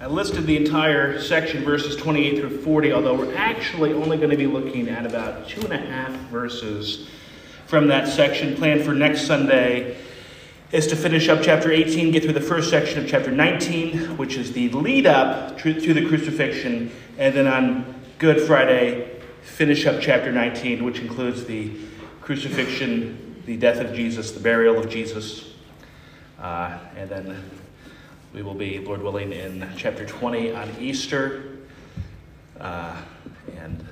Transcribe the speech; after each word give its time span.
I 0.00 0.06
listed 0.06 0.46
the 0.46 0.56
entire 0.56 1.20
section, 1.20 1.62
verses 1.64 1.94
28 1.96 2.40
through 2.40 2.58
40, 2.62 2.92
although 2.92 3.14
we're 3.14 3.34
actually 3.36 3.92
only 3.92 4.16
going 4.16 4.30
to 4.30 4.36
be 4.36 4.46
looking 4.46 4.88
at 4.88 5.06
about 5.06 5.48
two 5.48 5.60
and 5.60 5.72
a 5.72 5.78
half 5.78 6.10
verses 6.30 7.08
from 7.66 7.86
that 7.88 8.08
section. 8.08 8.56
Planned 8.56 8.84
for 8.84 8.92
next 8.92 9.26
Sunday 9.26 9.96
is 10.72 10.88
to 10.88 10.96
finish 10.96 11.28
up 11.28 11.40
chapter 11.42 11.70
18, 11.70 12.10
get 12.10 12.24
through 12.24 12.32
the 12.32 12.40
first 12.40 12.70
section 12.70 12.98
of 12.98 13.08
chapter 13.08 13.30
19, 13.30 14.16
which 14.16 14.36
is 14.36 14.52
the 14.52 14.68
lead 14.70 15.06
up 15.06 15.56
to 15.58 15.72
the 15.72 16.06
crucifixion, 16.08 16.90
and 17.16 17.34
then 17.34 17.46
on 17.46 17.94
Good 18.18 18.40
Friday, 18.40 19.20
finish 19.42 19.86
up 19.86 20.00
chapter 20.00 20.32
19, 20.32 20.82
which 20.82 20.98
includes 20.98 21.44
the 21.44 21.70
crucifixion, 22.20 23.42
the 23.46 23.56
death 23.56 23.78
of 23.78 23.94
Jesus, 23.94 24.32
the 24.32 24.40
burial 24.40 24.76
of 24.76 24.88
Jesus, 24.88 25.54
uh, 26.40 26.78
and 26.96 27.08
then 27.08 27.50
we 28.34 28.42
will 28.42 28.54
be, 28.54 28.80
Lord 28.80 29.00
willing, 29.00 29.32
in 29.32 29.66
chapter 29.76 30.04
20 30.04 30.52
on 30.52 30.68
Easter. 30.80 31.58
Uh, 32.58 33.00
and 33.56 33.86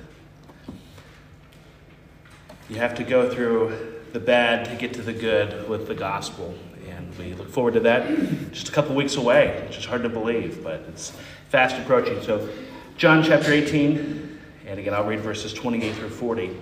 you 2.69 2.75
have 2.75 2.93
to 2.95 3.05
go 3.05 3.29
through 3.29 4.01
the 4.11 4.19
bad 4.19 4.65
to 4.65 4.75
get 4.75 4.93
to 4.95 5.01
the 5.01 5.13
good 5.13 5.69
with 5.69 5.87
the 5.87 5.95
gospel. 5.95 6.53
And 6.89 7.17
we 7.17 7.33
look 7.35 7.49
forward 7.49 7.75
to 7.75 7.79
that 7.81 8.05
just 8.51 8.67
a 8.67 8.71
couple 8.73 8.93
weeks 8.95 9.15
away. 9.15 9.47
It's 9.65 9.77
just 9.77 9.87
hard 9.87 10.03
to 10.03 10.09
believe, 10.09 10.61
but 10.61 10.81
it's 10.89 11.13
fast 11.49 11.77
approaching. 11.77 12.21
So, 12.21 12.49
John 12.97 13.23
chapter 13.23 13.53
18, 13.53 14.39
and 14.67 14.79
again, 14.79 14.93
I'll 14.93 15.05
read 15.05 15.21
verses 15.21 15.53
28 15.53 15.95
through 15.95 16.09
40. 16.09 16.55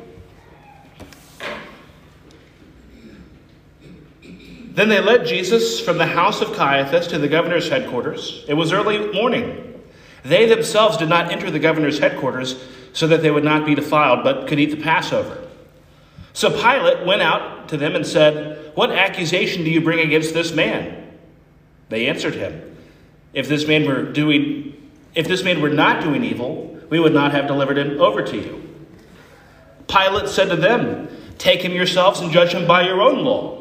Then 4.72 4.88
they 4.88 5.02
led 5.02 5.26
Jesus 5.26 5.82
from 5.82 5.98
the 5.98 6.06
house 6.06 6.42
of 6.42 6.54
Caiaphas 6.54 7.08
to 7.08 7.20
the 7.20 7.28
governor's 7.28 7.68
headquarters. 7.68 8.46
It 8.48 8.54
was 8.54 8.72
early 8.72 9.12
morning. 9.12 9.82
They 10.24 10.46
themselves 10.46 10.98
did 10.98 11.10
not 11.10 11.32
enter 11.32 11.52
the 11.52 11.60
governor's 11.60 12.00
headquarters 12.00 12.64
so 12.94 13.06
that 13.08 13.22
they 13.22 13.32
would 13.32 13.44
not 13.44 13.66
be 13.66 13.76
defiled, 13.76 14.24
but 14.24 14.48
could 14.48 14.60
eat 14.60 14.72
the 14.72 14.82
Passover. 14.82 15.46
So 16.34 16.50
Pilate 16.50 17.06
went 17.06 17.22
out 17.22 17.68
to 17.70 17.78
them 17.78 17.96
and 17.96 18.08
said, 18.08 18.72
What 18.76 18.92
accusation 18.92 19.66
do 19.66 19.70
you 19.70 19.82
bring 19.82 20.00
against 20.00 20.34
this 20.34 20.54
man? 20.54 21.18
They 21.90 22.08
answered 22.08 22.36
him, 22.36 22.78
If 23.34 23.50
this 23.50 23.68
man 23.68 23.86
were 23.86 24.04
doing 24.04 24.78
if 25.14 25.28
this 25.28 25.44
man 25.44 25.62
were 25.62 25.70
not 25.70 26.02
doing 26.02 26.24
evil, 26.24 26.80
we 26.90 27.00
would 27.00 27.14
not 27.14 27.34
have 27.34 27.48
delivered 27.48 27.78
him 27.78 28.00
over 28.00 28.24
to 28.24 28.38
you. 28.38 28.62
Pilate 29.88 30.30
said 30.30 30.50
to 30.50 30.56
them, 30.56 31.10
Take 31.38 31.62
him 31.62 31.74
yourselves 31.74 32.22
and 32.22 32.32
judge 32.32 32.54
him 32.54 32.66
by 32.66 32.84
your 32.84 33.02
own 33.02 33.26
law. 33.26 33.61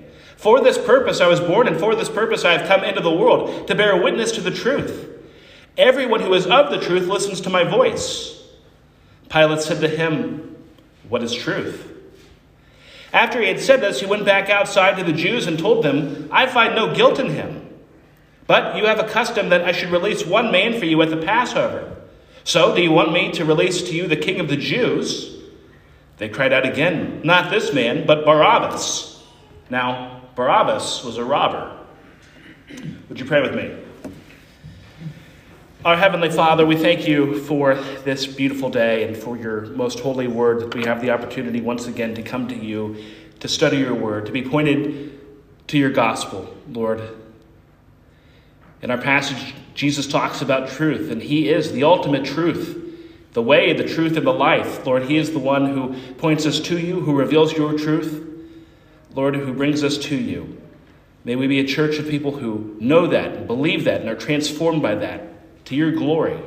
For 0.41 0.59
this 0.59 0.79
purpose 0.79 1.21
I 1.21 1.27
was 1.27 1.39
born, 1.39 1.67
and 1.67 1.77
for 1.77 1.93
this 1.93 2.09
purpose 2.09 2.45
I 2.45 2.57
have 2.57 2.67
come 2.67 2.83
into 2.83 2.99
the 2.99 3.13
world, 3.13 3.67
to 3.67 3.75
bear 3.75 4.01
witness 4.01 4.31
to 4.31 4.41
the 4.41 4.49
truth. 4.49 5.07
Everyone 5.77 6.19
who 6.19 6.33
is 6.33 6.47
of 6.47 6.71
the 6.71 6.79
truth 6.79 7.07
listens 7.07 7.41
to 7.41 7.51
my 7.51 7.63
voice. 7.63 8.41
Pilate 9.29 9.61
said 9.61 9.81
to 9.81 9.87
him, 9.87 10.57
What 11.07 11.21
is 11.21 11.31
truth? 11.31 11.87
After 13.13 13.39
he 13.39 13.49
had 13.49 13.59
said 13.59 13.81
this, 13.81 13.99
he 13.99 14.07
went 14.07 14.25
back 14.25 14.49
outside 14.49 14.97
to 14.97 15.03
the 15.03 15.13
Jews 15.13 15.45
and 15.45 15.59
told 15.59 15.83
them, 15.83 16.27
I 16.31 16.47
find 16.47 16.73
no 16.73 16.95
guilt 16.95 17.19
in 17.19 17.29
him. 17.29 17.69
But 18.47 18.75
you 18.75 18.87
have 18.87 18.99
a 18.99 19.07
custom 19.07 19.49
that 19.49 19.61
I 19.61 19.73
should 19.73 19.91
release 19.91 20.25
one 20.25 20.51
man 20.51 20.79
for 20.79 20.85
you 20.85 21.03
at 21.03 21.11
the 21.11 21.17
Passover. 21.17 21.97
So, 22.45 22.75
do 22.75 22.81
you 22.81 22.91
want 22.91 23.13
me 23.13 23.31
to 23.33 23.45
release 23.45 23.83
to 23.83 23.95
you 23.95 24.07
the 24.07 24.15
king 24.15 24.39
of 24.39 24.47
the 24.47 24.57
Jews? 24.57 25.37
They 26.17 26.29
cried 26.29 26.51
out 26.51 26.65
again, 26.65 27.21
Not 27.23 27.51
this 27.51 27.75
man, 27.75 28.07
but 28.07 28.25
Barabbas. 28.25 29.21
Now, 29.69 30.20
Barabbas 30.35 31.03
was 31.03 31.17
a 31.17 31.25
robber. 31.25 31.77
Would 33.09 33.19
you 33.19 33.25
pray 33.25 33.41
with 33.41 33.53
me? 33.53 33.75
Our 35.83 35.97
Heavenly 35.97 36.29
Father, 36.29 36.65
we 36.65 36.77
thank 36.77 37.07
you 37.07 37.39
for 37.41 37.75
this 37.75 38.27
beautiful 38.27 38.69
day 38.69 39.03
and 39.03 39.17
for 39.17 39.35
your 39.35 39.61
most 39.67 39.99
holy 39.99 40.27
word 40.27 40.61
that 40.61 40.75
we 40.75 40.85
have 40.85 41.01
the 41.01 41.09
opportunity 41.09 41.59
once 41.59 41.87
again 41.87 42.15
to 42.15 42.21
come 42.21 42.47
to 42.47 42.55
you, 42.55 43.03
to 43.39 43.47
study 43.47 43.77
your 43.77 43.95
word, 43.95 44.27
to 44.27 44.31
be 44.31 44.43
pointed 44.43 45.19
to 45.67 45.77
your 45.77 45.89
gospel, 45.89 46.55
Lord. 46.69 47.01
In 48.81 48.89
our 48.91 48.97
passage, 48.97 49.53
Jesus 49.73 50.07
talks 50.07 50.41
about 50.41 50.69
truth, 50.69 51.11
and 51.11 51.21
he 51.21 51.49
is 51.49 51.71
the 51.73 51.83
ultimate 51.83 52.25
truth, 52.25 52.77
the 53.33 53.41
way, 53.41 53.73
the 53.73 53.87
truth, 53.87 54.15
and 54.15 54.25
the 54.25 54.33
life. 54.33 54.85
Lord, 54.85 55.03
he 55.03 55.17
is 55.17 55.31
the 55.31 55.39
one 55.39 55.73
who 55.73 56.13
points 56.13 56.45
us 56.45 56.59
to 56.61 56.79
you, 56.79 57.01
who 57.01 57.15
reveals 57.15 57.53
your 57.53 57.77
truth. 57.77 58.30
Lord, 59.13 59.35
who 59.35 59.53
brings 59.53 59.83
us 59.83 59.97
to 59.97 60.15
you. 60.15 60.61
May 61.23 61.35
we 61.35 61.47
be 61.47 61.59
a 61.59 61.65
church 61.65 61.97
of 61.97 62.09
people 62.09 62.31
who 62.31 62.75
know 62.79 63.07
that 63.07 63.33
and 63.33 63.47
believe 63.47 63.83
that 63.83 64.01
and 64.01 64.09
are 64.09 64.15
transformed 64.15 64.81
by 64.81 64.95
that 64.95 65.65
to 65.65 65.75
your 65.75 65.91
glory. 65.91 66.39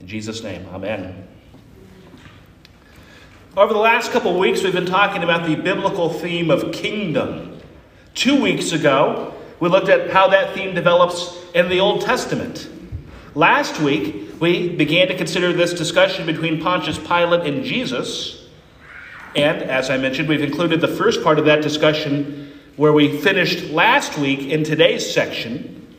In 0.00 0.06
Jesus' 0.06 0.42
name, 0.42 0.66
amen. 0.72 1.26
Over 3.56 3.72
the 3.72 3.80
last 3.80 4.12
couple 4.12 4.30
of 4.32 4.36
weeks, 4.36 4.62
we've 4.62 4.72
been 4.72 4.86
talking 4.86 5.24
about 5.24 5.48
the 5.48 5.56
biblical 5.56 6.10
theme 6.10 6.50
of 6.50 6.72
kingdom. 6.72 7.58
Two 8.14 8.40
weeks 8.40 8.70
ago, 8.70 9.34
we 9.58 9.68
looked 9.68 9.88
at 9.88 10.10
how 10.10 10.28
that 10.28 10.54
theme 10.54 10.74
develops 10.74 11.36
in 11.54 11.68
the 11.68 11.80
Old 11.80 12.02
Testament. 12.02 12.68
Last 13.34 13.80
week, 13.80 14.40
we 14.40 14.68
began 14.68 15.08
to 15.08 15.16
consider 15.16 15.52
this 15.52 15.74
discussion 15.74 16.24
between 16.26 16.60
Pontius 16.60 16.98
Pilate 16.98 17.52
and 17.52 17.64
Jesus. 17.64 18.37
And 19.38 19.62
as 19.62 19.88
I 19.88 19.98
mentioned, 19.98 20.28
we've 20.28 20.42
included 20.42 20.80
the 20.80 20.88
first 20.88 21.22
part 21.22 21.38
of 21.38 21.44
that 21.44 21.62
discussion 21.62 22.52
where 22.74 22.92
we 22.92 23.20
finished 23.20 23.70
last 23.70 24.18
week 24.18 24.40
in 24.40 24.64
today's 24.64 25.08
section. 25.08 25.96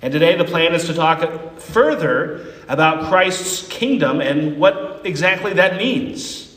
And 0.00 0.10
today 0.10 0.34
the 0.36 0.44
plan 0.44 0.74
is 0.74 0.86
to 0.86 0.94
talk 0.94 1.60
further 1.60 2.54
about 2.68 3.10
Christ's 3.10 3.68
kingdom 3.68 4.22
and 4.22 4.58
what 4.58 5.02
exactly 5.04 5.52
that 5.52 5.76
means. 5.76 6.56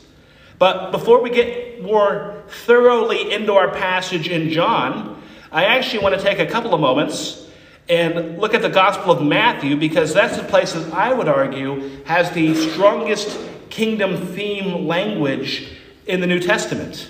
But 0.58 0.92
before 0.92 1.20
we 1.20 1.28
get 1.28 1.82
more 1.82 2.42
thoroughly 2.48 3.30
into 3.30 3.52
our 3.52 3.68
passage 3.68 4.28
in 4.28 4.48
John, 4.48 5.22
I 5.52 5.64
actually 5.64 6.04
want 6.04 6.14
to 6.14 6.22
take 6.22 6.38
a 6.38 6.46
couple 6.46 6.72
of 6.72 6.80
moments 6.80 7.50
and 7.86 8.38
look 8.38 8.54
at 8.54 8.62
the 8.62 8.70
Gospel 8.70 9.12
of 9.12 9.22
Matthew 9.22 9.76
because 9.76 10.14
that's 10.14 10.38
the 10.38 10.44
place 10.44 10.72
that 10.72 10.90
I 10.94 11.12
would 11.12 11.28
argue 11.28 12.02
has 12.04 12.30
the 12.30 12.54
strongest 12.54 13.38
kingdom 13.70 14.26
theme 14.34 14.86
language 14.86 15.68
in 16.06 16.20
the 16.20 16.26
New 16.26 16.40
Testament. 16.40 17.08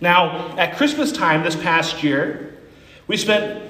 Now, 0.00 0.56
at 0.56 0.76
Christmas 0.76 1.12
time 1.12 1.42
this 1.42 1.56
past 1.56 2.02
year, 2.02 2.56
we 3.06 3.16
spent 3.16 3.62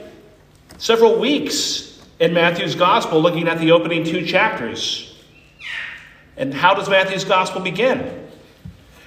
several 0.78 1.18
weeks 1.18 2.00
in 2.18 2.34
Matthew's 2.34 2.74
Gospel 2.74 3.20
looking 3.20 3.48
at 3.48 3.58
the 3.58 3.72
opening 3.72 4.04
two 4.04 4.24
chapters. 4.24 5.18
And 6.36 6.54
how 6.54 6.74
does 6.74 6.88
Matthew's 6.88 7.24
Gospel 7.24 7.60
begin? 7.60 8.28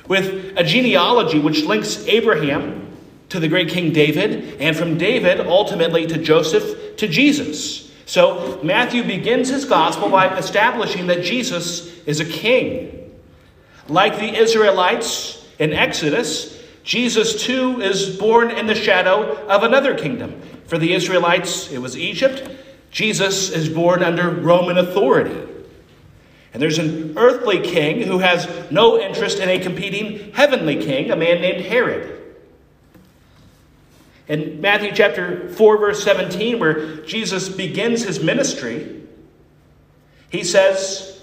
With 0.07 0.53
a 0.57 0.63
genealogy 0.63 1.39
which 1.39 1.63
links 1.63 2.05
Abraham 2.07 2.83
to 3.29 3.39
the 3.39 3.47
great 3.47 3.69
King 3.69 3.91
David, 3.91 4.61
and 4.61 4.77
from 4.77 4.97
David 4.97 5.39
ultimately 5.39 6.05
to 6.05 6.19
Joseph 6.19 6.97
to 6.97 7.07
Jesus. 7.07 7.91
So 8.05 8.59
Matthew 8.63 9.03
begins 9.03 9.49
his 9.49 9.65
Gospel 9.65 10.09
by 10.09 10.37
establishing 10.37 11.07
that 11.07 11.23
Jesus 11.23 11.97
is 12.05 12.19
a 12.19 12.25
king. 12.25 13.11
Like 13.87 14.17
the 14.17 14.37
Israelites 14.37 15.45
in 15.59 15.73
Exodus, 15.73 16.61
Jesus 16.83 17.43
too 17.43 17.81
is 17.81 18.17
born 18.17 18.51
in 18.51 18.67
the 18.67 18.75
shadow 18.75 19.37
of 19.47 19.63
another 19.63 19.97
kingdom. 19.97 20.41
For 20.67 20.77
the 20.77 20.93
Israelites, 20.93 21.71
it 21.71 21.79
was 21.79 21.97
Egypt. 21.97 22.49
Jesus 22.91 23.49
is 23.49 23.69
born 23.69 24.03
under 24.03 24.29
Roman 24.29 24.77
authority. 24.77 25.49
And 26.53 26.61
there's 26.61 26.77
an 26.77 27.17
earthly 27.17 27.59
king 27.59 28.03
who 28.03 28.19
has 28.19 28.47
no 28.69 28.99
interest 28.99 29.39
in 29.39 29.49
a 29.49 29.59
competing 29.59 30.31
heavenly 30.33 30.75
king, 30.75 31.09
a 31.09 31.15
man 31.15 31.41
named 31.41 31.65
Herod. 31.65 32.22
In 34.27 34.61
Matthew 34.61 34.91
chapter 34.93 35.49
4, 35.49 35.77
verse 35.77 36.03
17, 36.03 36.57
where 36.57 36.97
Jesus 37.03 37.49
begins 37.49 38.03
his 38.03 38.23
ministry, 38.23 39.01
he 40.29 40.43
says, 40.43 41.21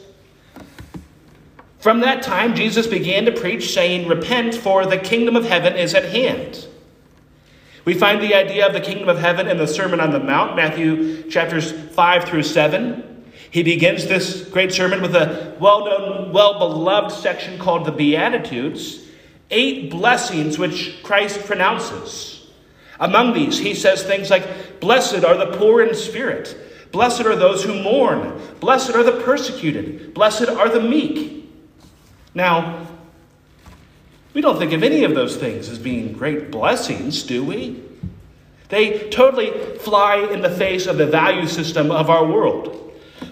From 1.79 2.01
that 2.01 2.23
time 2.23 2.55
Jesus 2.55 2.87
began 2.87 3.25
to 3.25 3.33
preach, 3.33 3.73
saying, 3.73 4.07
Repent, 4.07 4.55
for 4.55 4.85
the 4.85 4.99
kingdom 4.99 5.35
of 5.35 5.45
heaven 5.45 5.77
is 5.77 5.95
at 5.95 6.05
hand. 6.05 6.67
We 7.87 7.95
find 7.95 8.21
the 8.21 8.35
idea 8.35 8.67
of 8.67 8.75
the 8.75 8.81
kingdom 8.81 9.09
of 9.09 9.19
heaven 9.19 9.49
in 9.49 9.57
the 9.57 9.67
Sermon 9.67 10.01
on 10.01 10.11
the 10.11 10.21
Mount, 10.21 10.55
Matthew 10.55 11.29
chapters 11.31 11.73
5 11.73 12.25
through 12.25 12.43
7. 12.43 13.25
He 13.51 13.63
begins 13.63 14.07
this 14.07 14.49
great 14.49 14.73
sermon 14.73 15.01
with 15.01 15.17
a 15.17 15.57
well 15.59 15.87
known, 15.87 16.33
well 16.33 16.59
beloved 16.59 17.11
section 17.11 17.59
called 17.59 17.87
the 17.87 17.93
Beatitudes, 17.93 19.07
eight 19.51 19.91
blessings 19.91 20.59
which 20.59 21.03
Christ 21.03 21.45
pronounces. 21.47 22.40
Among 23.01 23.33
these, 23.33 23.59
he 23.59 23.75
says 23.75 24.03
things 24.03 24.29
like, 24.31 24.79
Blessed 24.79 25.25
are 25.25 25.37
the 25.37 25.57
poor 25.57 25.83
in 25.83 25.95
spirit, 25.95 26.57
blessed 26.93 27.23
are 27.23 27.35
those 27.35 27.65
who 27.65 27.83
mourn, 27.83 28.41
blessed 28.61 28.91
are 28.91 29.03
the 29.03 29.23
persecuted, 29.23 30.13
blessed 30.13 30.49
are 30.49 30.69
the 30.69 30.81
meek. 30.81 31.51
Now, 32.35 32.87
we 34.35 34.43
don't 34.43 34.59
think 34.59 34.73
of 34.73 34.83
any 34.83 35.05
of 35.05 35.15
those 35.15 35.37
things 35.37 35.69
as 35.69 35.79
being 35.79 36.13
great 36.13 36.51
blessings, 36.51 37.23
do 37.23 37.43
we? 37.43 37.83
They 38.69 39.09
totally 39.11 39.51
fly 39.79 40.17
in 40.31 40.43
the 40.43 40.51
face 40.51 40.87
of 40.87 40.97
the 40.97 41.07
value 41.07 41.49
system 41.49 41.91
of 41.91 42.09
our 42.09 42.25
world. 42.25 42.77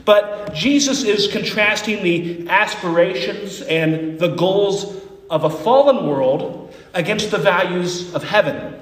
But 0.04 0.54
Jesus 0.54 1.04
is 1.04 1.28
contrasting 1.28 2.02
the 2.02 2.48
aspirations 2.48 3.62
and 3.62 4.18
the 4.18 4.34
goals 4.34 4.96
of 5.30 5.44
a 5.44 5.50
fallen 5.50 6.08
world 6.08 6.74
against 6.94 7.30
the 7.30 7.38
values 7.38 8.12
of 8.14 8.24
heaven. 8.24 8.74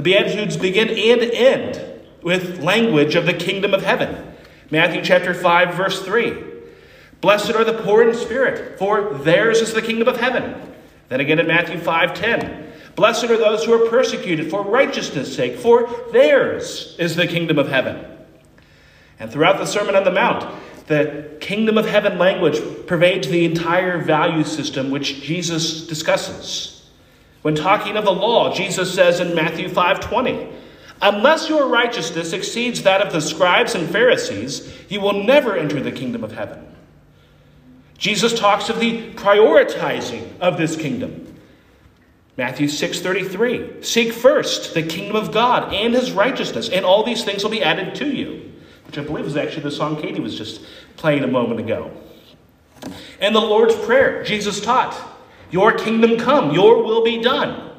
The 0.00 0.04
Beatitudes 0.04 0.56
begin 0.56 0.88
and 0.88 1.30
end 1.30 2.00
with 2.22 2.62
language 2.62 3.16
of 3.16 3.26
the 3.26 3.34
kingdom 3.34 3.74
of 3.74 3.82
heaven. 3.82 4.34
Matthew 4.70 5.04
chapter 5.04 5.34
5, 5.34 5.74
verse 5.74 6.02
3. 6.02 6.42
Blessed 7.20 7.50
are 7.50 7.64
the 7.64 7.82
poor 7.82 8.08
in 8.08 8.16
spirit, 8.16 8.78
for 8.78 9.12
theirs 9.12 9.60
is 9.60 9.74
the 9.74 9.82
kingdom 9.82 10.08
of 10.08 10.16
heaven. 10.16 10.74
Then 11.10 11.20
again 11.20 11.38
in 11.38 11.46
Matthew 11.46 11.78
5, 11.78 12.14
10. 12.14 12.72
Blessed 12.96 13.24
are 13.24 13.36
those 13.36 13.62
who 13.62 13.74
are 13.74 13.90
persecuted 13.90 14.48
for 14.48 14.62
righteousness' 14.62 15.36
sake, 15.36 15.58
for 15.58 15.86
theirs 16.12 16.96
is 16.98 17.14
the 17.14 17.26
kingdom 17.26 17.58
of 17.58 17.68
heaven. 17.68 18.02
And 19.18 19.30
throughout 19.30 19.58
the 19.58 19.66
Sermon 19.66 19.96
on 19.96 20.04
the 20.04 20.12
Mount, 20.12 20.50
the 20.86 21.36
kingdom 21.42 21.76
of 21.76 21.84
heaven 21.84 22.16
language 22.16 22.58
pervades 22.86 23.28
the 23.28 23.44
entire 23.44 23.98
value 24.02 24.44
system 24.44 24.90
which 24.90 25.20
Jesus 25.20 25.86
discusses. 25.86 26.79
When 27.42 27.54
talking 27.54 27.96
of 27.96 28.04
the 28.04 28.12
law, 28.12 28.52
Jesus 28.52 28.92
says 28.92 29.20
in 29.20 29.34
Matthew 29.34 29.68
5:20, 29.68 30.46
"Unless 31.00 31.48
your 31.48 31.66
righteousness 31.66 32.32
exceeds 32.32 32.82
that 32.82 33.00
of 33.00 33.12
the 33.12 33.20
scribes 33.20 33.74
and 33.74 33.88
Pharisees, 33.88 34.70
you 34.88 35.00
will 35.00 35.24
never 35.24 35.56
enter 35.56 35.80
the 35.80 35.92
kingdom 35.92 36.22
of 36.22 36.32
heaven." 36.32 36.66
Jesus 37.96 38.32
talks 38.32 38.68
of 38.68 38.80
the 38.80 39.10
prioritizing 39.14 40.24
of 40.40 40.58
this 40.58 40.76
kingdom. 40.76 41.26
Matthew 42.36 42.68
6:33, 42.68 43.82
"Seek 43.82 44.12
first 44.12 44.74
the 44.74 44.82
kingdom 44.82 45.16
of 45.16 45.32
God 45.32 45.72
and 45.72 45.94
his 45.94 46.12
righteousness, 46.12 46.68
and 46.68 46.84
all 46.84 47.02
these 47.02 47.24
things 47.24 47.42
will 47.42 47.50
be 47.50 47.62
added 47.62 47.94
to 47.96 48.06
you." 48.06 48.50
which 48.90 48.98
I 48.98 49.02
believe 49.02 49.24
is 49.24 49.36
actually 49.36 49.62
the 49.62 49.70
song 49.70 50.02
Katie 50.02 50.18
was 50.18 50.36
just 50.36 50.60
playing 50.96 51.22
a 51.22 51.28
moment 51.28 51.60
ago. 51.60 51.92
And 53.20 53.32
the 53.32 53.40
Lord's 53.40 53.76
Prayer, 53.76 54.24
Jesus 54.24 54.60
taught, 54.60 54.96
Your 55.50 55.72
kingdom 55.72 56.18
come, 56.18 56.52
your 56.52 56.82
will 56.82 57.02
be 57.02 57.20
done. 57.20 57.72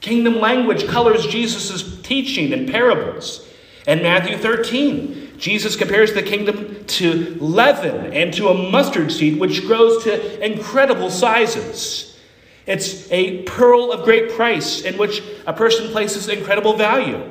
Kingdom 0.00 0.40
language 0.40 0.86
colors 0.86 1.26
Jesus' 1.26 2.00
teaching 2.02 2.52
and 2.52 2.70
parables. 2.70 3.46
And 3.86 4.02
Matthew 4.02 4.36
13, 4.36 5.38
Jesus 5.38 5.76
compares 5.76 6.12
the 6.12 6.22
kingdom 6.22 6.84
to 6.84 7.36
leaven 7.40 8.12
and 8.12 8.32
to 8.34 8.48
a 8.48 8.70
mustard 8.70 9.10
seed, 9.10 9.38
which 9.40 9.66
grows 9.66 10.04
to 10.04 10.44
incredible 10.44 11.10
sizes. 11.10 12.18
It's 12.66 13.10
a 13.10 13.42
pearl 13.42 13.90
of 13.90 14.04
great 14.04 14.32
price 14.32 14.82
in 14.82 14.98
which 14.98 15.22
a 15.46 15.52
person 15.52 15.88
places 15.88 16.28
incredible 16.28 16.76
value. 16.76 17.28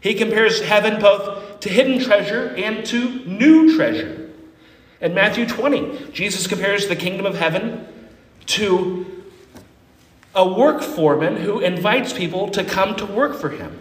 He 0.00 0.14
compares 0.14 0.62
heaven 0.62 1.00
both 1.00 1.60
to 1.60 1.68
hidden 1.68 2.00
treasure 2.00 2.48
and 2.56 2.84
to 2.86 3.24
new 3.26 3.76
treasure. 3.76 4.30
In 5.00 5.14
Matthew 5.14 5.46
20, 5.46 6.12
Jesus 6.12 6.46
compares 6.46 6.88
the 6.88 6.96
kingdom 6.96 7.26
of 7.26 7.36
heaven 7.36 7.86
to 8.50 9.06
a 10.34 10.48
work 10.48 10.82
foreman 10.82 11.36
who 11.36 11.60
invites 11.60 12.12
people 12.12 12.48
to 12.50 12.64
come 12.64 12.96
to 12.96 13.06
work 13.06 13.38
for 13.40 13.50
him. 13.50 13.78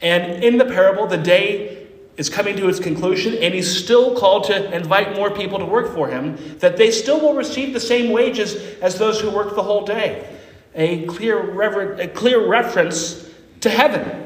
And 0.00 0.44
in 0.44 0.58
the 0.58 0.64
parable, 0.64 1.06
the 1.06 1.16
day 1.16 1.86
is 2.16 2.28
coming 2.28 2.56
to 2.56 2.68
its 2.68 2.80
conclusion, 2.80 3.34
and 3.34 3.52
he's 3.52 3.84
still 3.84 4.16
called 4.16 4.44
to 4.44 4.74
invite 4.74 5.14
more 5.16 5.30
people 5.30 5.58
to 5.58 5.64
work 5.64 5.94
for 5.94 6.08
him, 6.08 6.36
that 6.58 6.76
they 6.76 6.90
still 6.90 7.20
will 7.20 7.34
receive 7.34 7.72
the 7.72 7.80
same 7.80 8.12
wages 8.12 8.54
as 8.80 8.98
those 8.98 9.20
who 9.20 9.30
work 9.30 9.54
the 9.54 9.62
whole 9.62 9.84
day. 9.84 10.26
A 10.74 11.04
clear, 11.06 11.40
rever- 11.40 11.94
a 11.94 12.08
clear 12.08 12.46
reference 12.46 13.28
to 13.60 13.70
heaven. 13.70 14.22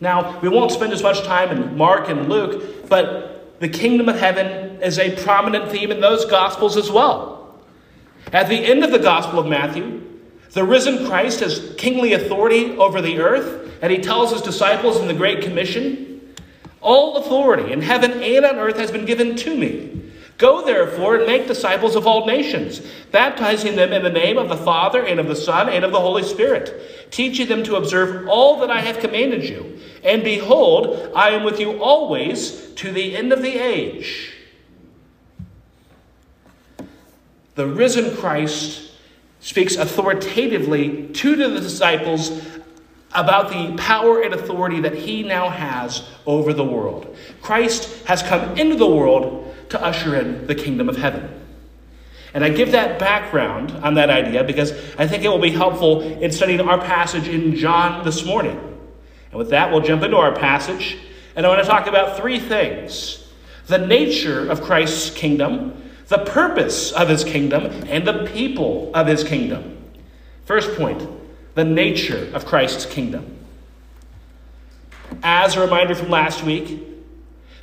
Now, 0.00 0.40
we 0.40 0.48
won't 0.48 0.72
spend 0.72 0.92
as 0.92 1.02
much 1.02 1.22
time 1.22 1.50
in 1.50 1.76
Mark 1.76 2.08
and 2.08 2.28
Luke, 2.28 2.88
but 2.88 3.60
the 3.60 3.68
kingdom 3.68 4.08
of 4.08 4.18
heaven 4.18 4.71
is 4.82 4.98
a 4.98 5.16
prominent 5.22 5.70
theme 5.70 5.90
in 5.90 6.00
those 6.00 6.24
gospels 6.24 6.76
as 6.76 6.90
well. 6.90 7.60
At 8.32 8.48
the 8.48 8.56
end 8.56 8.84
of 8.84 8.90
the 8.90 8.98
gospel 8.98 9.38
of 9.38 9.46
Matthew, 9.46 10.02
the 10.50 10.64
risen 10.64 11.06
Christ 11.06 11.40
has 11.40 11.74
kingly 11.78 12.12
authority 12.12 12.76
over 12.76 13.00
the 13.00 13.20
earth, 13.20 13.72
and 13.80 13.90
he 13.90 13.98
tells 13.98 14.32
his 14.32 14.42
disciples 14.42 15.00
in 15.00 15.08
the 15.08 15.14
Great 15.14 15.42
Commission 15.42 16.34
All 16.80 17.16
authority 17.16 17.72
in 17.72 17.80
heaven 17.80 18.22
and 18.22 18.44
on 18.44 18.56
earth 18.56 18.76
has 18.76 18.90
been 18.90 19.06
given 19.06 19.36
to 19.36 19.56
me. 19.56 20.02
Go 20.38 20.64
therefore 20.64 21.16
and 21.16 21.26
make 21.26 21.46
disciples 21.46 21.94
of 21.94 22.06
all 22.06 22.26
nations, 22.26 22.80
baptizing 23.12 23.76
them 23.76 23.92
in 23.92 24.02
the 24.02 24.10
name 24.10 24.38
of 24.38 24.48
the 24.48 24.56
Father 24.56 25.04
and 25.04 25.20
of 25.20 25.28
the 25.28 25.36
Son 25.36 25.68
and 25.68 25.84
of 25.84 25.92
the 25.92 26.00
Holy 26.00 26.24
Spirit, 26.24 27.10
teaching 27.12 27.46
them 27.46 27.62
to 27.62 27.76
observe 27.76 28.28
all 28.28 28.58
that 28.58 28.70
I 28.70 28.80
have 28.80 28.98
commanded 28.98 29.48
you. 29.48 29.78
And 30.02 30.24
behold, 30.24 31.12
I 31.14 31.30
am 31.30 31.44
with 31.44 31.60
you 31.60 31.80
always 31.80 32.72
to 32.74 32.90
the 32.90 33.16
end 33.16 33.32
of 33.32 33.42
the 33.42 33.56
age. 33.56 34.32
The 37.54 37.66
risen 37.66 38.16
Christ 38.16 38.90
speaks 39.40 39.76
authoritatively 39.76 41.08
to 41.08 41.36
the 41.36 41.60
disciples 41.60 42.30
about 43.14 43.50
the 43.50 43.76
power 43.76 44.22
and 44.22 44.32
authority 44.32 44.80
that 44.80 44.94
he 44.94 45.22
now 45.22 45.50
has 45.50 46.02
over 46.24 46.52
the 46.52 46.64
world. 46.64 47.14
Christ 47.42 48.04
has 48.06 48.22
come 48.22 48.56
into 48.56 48.76
the 48.76 48.86
world 48.86 49.54
to 49.68 49.82
usher 49.82 50.16
in 50.16 50.46
the 50.46 50.54
kingdom 50.54 50.88
of 50.88 50.96
heaven. 50.96 51.28
And 52.34 52.42
I 52.42 52.48
give 52.48 52.72
that 52.72 52.98
background 52.98 53.72
on 53.72 53.94
that 53.94 54.08
idea 54.08 54.42
because 54.44 54.72
I 54.96 55.06
think 55.06 55.22
it 55.22 55.28
will 55.28 55.38
be 55.38 55.50
helpful 55.50 56.00
in 56.00 56.32
studying 56.32 56.60
our 56.60 56.78
passage 56.78 57.28
in 57.28 57.54
John 57.56 58.04
this 58.04 58.24
morning. 58.24 58.58
And 59.30 59.38
with 59.38 59.50
that, 59.50 59.70
we'll 59.70 59.82
jump 59.82 60.02
into 60.02 60.16
our 60.16 60.34
passage. 60.34 60.96
And 61.36 61.44
I 61.44 61.48
want 61.48 61.62
to 61.62 61.68
talk 61.68 61.86
about 61.86 62.16
three 62.16 62.38
things 62.38 63.18
the 63.66 63.78
nature 63.78 64.50
of 64.50 64.60
Christ's 64.60 65.10
kingdom, 65.10 65.82
the 66.08 66.18
purpose 66.18 66.92
of 66.92 67.08
his 67.08 67.24
kingdom, 67.24 67.66
and 67.88 68.06
the 68.06 68.26
people 68.32 68.90
of 68.94 69.06
his 69.06 69.24
kingdom. 69.24 69.78
First 70.44 70.76
point 70.76 71.08
the 71.54 71.64
nature 71.64 72.30
of 72.34 72.46
Christ's 72.46 72.86
kingdom. 72.86 73.38
As 75.22 75.56
a 75.56 75.60
reminder 75.60 75.94
from 75.94 76.08
last 76.08 76.42
week, 76.42 76.80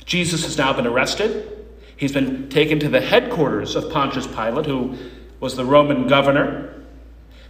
Jesus 0.04 0.44
has 0.44 0.56
now 0.56 0.72
been 0.72 0.86
arrested. 0.86 1.66
He's 1.96 2.12
been 2.12 2.48
taken 2.48 2.78
to 2.80 2.88
the 2.88 3.00
headquarters 3.00 3.76
of 3.76 3.92
Pontius 3.92 4.26
Pilate, 4.26 4.66
who 4.66 4.96
was 5.40 5.56
the 5.56 5.64
Roman 5.64 6.06
governor. 6.06 6.82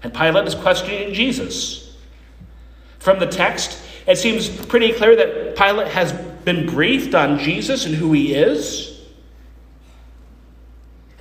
And 0.03 0.13
Pilate 0.13 0.49
is 0.49 0.55
questioning 0.55 1.13
Jesus. 1.13 1.97
From 2.99 3.19
the 3.19 3.27
text, 3.27 3.81
it 4.07 4.17
seems 4.17 4.49
pretty 4.67 4.93
clear 4.93 5.15
that 5.17 5.57
Pilate 5.57 5.89
has 5.89 6.13
been 6.45 6.67
briefed 6.67 7.15
on 7.15 7.39
Jesus 7.39 7.87
and 7.87 7.95
who 7.95 8.13
he 8.13 8.35
is. 8.35 8.90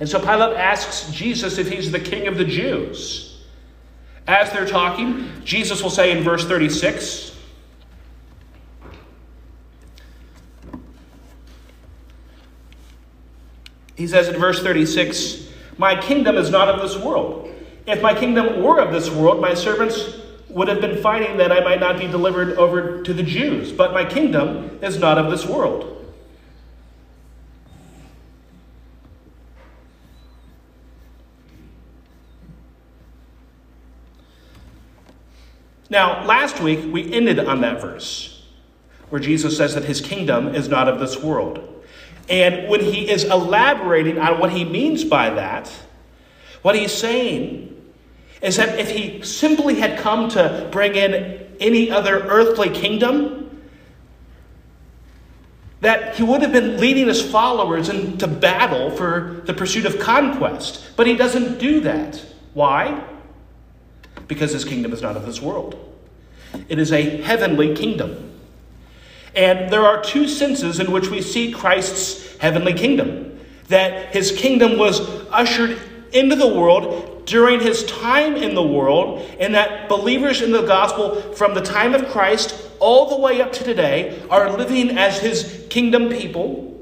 And 0.00 0.08
so 0.08 0.18
Pilate 0.18 0.56
asks 0.56 1.10
Jesus 1.12 1.58
if 1.58 1.70
he's 1.70 1.92
the 1.92 2.00
king 2.00 2.26
of 2.26 2.36
the 2.36 2.44
Jews. 2.44 3.44
As 4.26 4.50
they're 4.52 4.66
talking, 4.66 5.30
Jesus 5.44 5.82
will 5.82 5.90
say 5.90 6.16
in 6.16 6.24
verse 6.24 6.46
36 6.46 7.30
He 14.00 14.06
says 14.06 14.28
in 14.28 14.40
verse 14.40 14.62
36 14.62 15.46
My 15.76 15.94
kingdom 15.94 16.36
is 16.36 16.48
not 16.48 16.70
of 16.70 16.80
this 16.80 16.96
world. 16.96 17.54
If 17.86 18.00
my 18.00 18.14
kingdom 18.14 18.62
were 18.62 18.80
of 18.80 18.94
this 18.94 19.10
world, 19.10 19.42
my 19.42 19.52
servants 19.52 20.16
would 20.48 20.68
have 20.68 20.80
been 20.80 21.02
fighting 21.02 21.36
that 21.36 21.52
I 21.52 21.60
might 21.60 21.80
not 21.80 21.98
be 21.98 22.06
delivered 22.06 22.56
over 22.56 23.02
to 23.02 23.12
the 23.12 23.22
Jews. 23.22 23.72
But 23.72 23.92
my 23.92 24.06
kingdom 24.06 24.78
is 24.80 24.98
not 24.98 25.18
of 25.18 25.30
this 25.30 25.44
world. 25.44 25.99
Now, 35.90 36.24
last 36.24 36.60
week 36.60 36.90
we 36.90 37.12
ended 37.12 37.40
on 37.40 37.60
that 37.62 37.80
verse 37.80 38.42
where 39.10 39.20
Jesus 39.20 39.56
says 39.56 39.74
that 39.74 39.84
his 39.84 40.00
kingdom 40.00 40.54
is 40.54 40.68
not 40.68 40.88
of 40.88 41.00
this 41.00 41.18
world. 41.18 41.66
And 42.28 42.68
when 42.68 42.80
he 42.80 43.10
is 43.10 43.24
elaborating 43.24 44.18
on 44.18 44.38
what 44.38 44.52
he 44.52 44.64
means 44.64 45.02
by 45.02 45.30
that, 45.30 45.68
what 46.62 46.76
he's 46.76 46.92
saying 46.92 47.76
is 48.40 48.56
that 48.56 48.78
if 48.78 48.90
he 48.90 49.22
simply 49.22 49.74
had 49.74 49.98
come 49.98 50.28
to 50.30 50.68
bring 50.70 50.94
in 50.94 51.48
any 51.58 51.90
other 51.90 52.20
earthly 52.20 52.70
kingdom, 52.70 53.60
that 55.80 56.14
he 56.14 56.22
would 56.22 56.42
have 56.42 56.52
been 56.52 56.78
leading 56.78 57.08
his 57.08 57.20
followers 57.20 57.88
into 57.88 58.28
battle 58.28 58.90
for 58.90 59.42
the 59.46 59.54
pursuit 59.54 59.86
of 59.86 59.98
conquest. 59.98 60.84
But 60.94 61.06
he 61.06 61.16
doesn't 61.16 61.58
do 61.58 61.80
that. 61.80 62.24
Why? 62.54 63.02
Because 64.30 64.52
his 64.52 64.64
kingdom 64.64 64.92
is 64.92 65.02
not 65.02 65.16
of 65.16 65.26
this 65.26 65.42
world, 65.42 65.74
it 66.68 66.78
is 66.78 66.92
a 66.92 67.20
heavenly 67.20 67.74
kingdom. 67.74 68.30
And 69.34 69.72
there 69.72 69.84
are 69.84 70.00
two 70.00 70.28
senses 70.28 70.78
in 70.78 70.92
which 70.92 71.08
we 71.08 71.20
see 71.20 71.50
Christ's 71.50 72.36
heavenly 72.36 72.72
kingdom 72.72 73.40
that 73.66 74.14
his 74.14 74.30
kingdom 74.30 74.78
was 74.78 75.00
ushered 75.32 75.76
into 76.12 76.36
the 76.36 76.46
world 76.46 77.26
during 77.26 77.58
his 77.58 77.84
time 77.86 78.36
in 78.36 78.54
the 78.54 78.62
world, 78.62 79.28
and 79.40 79.52
that 79.56 79.88
believers 79.88 80.42
in 80.42 80.52
the 80.52 80.62
gospel 80.62 81.20
from 81.32 81.54
the 81.54 81.60
time 81.60 81.92
of 81.92 82.08
Christ 82.10 82.54
all 82.78 83.10
the 83.10 83.18
way 83.18 83.40
up 83.40 83.52
to 83.54 83.64
today 83.64 84.22
are 84.30 84.56
living 84.56 84.96
as 84.96 85.18
his 85.18 85.66
kingdom 85.70 86.08
people. 86.08 86.79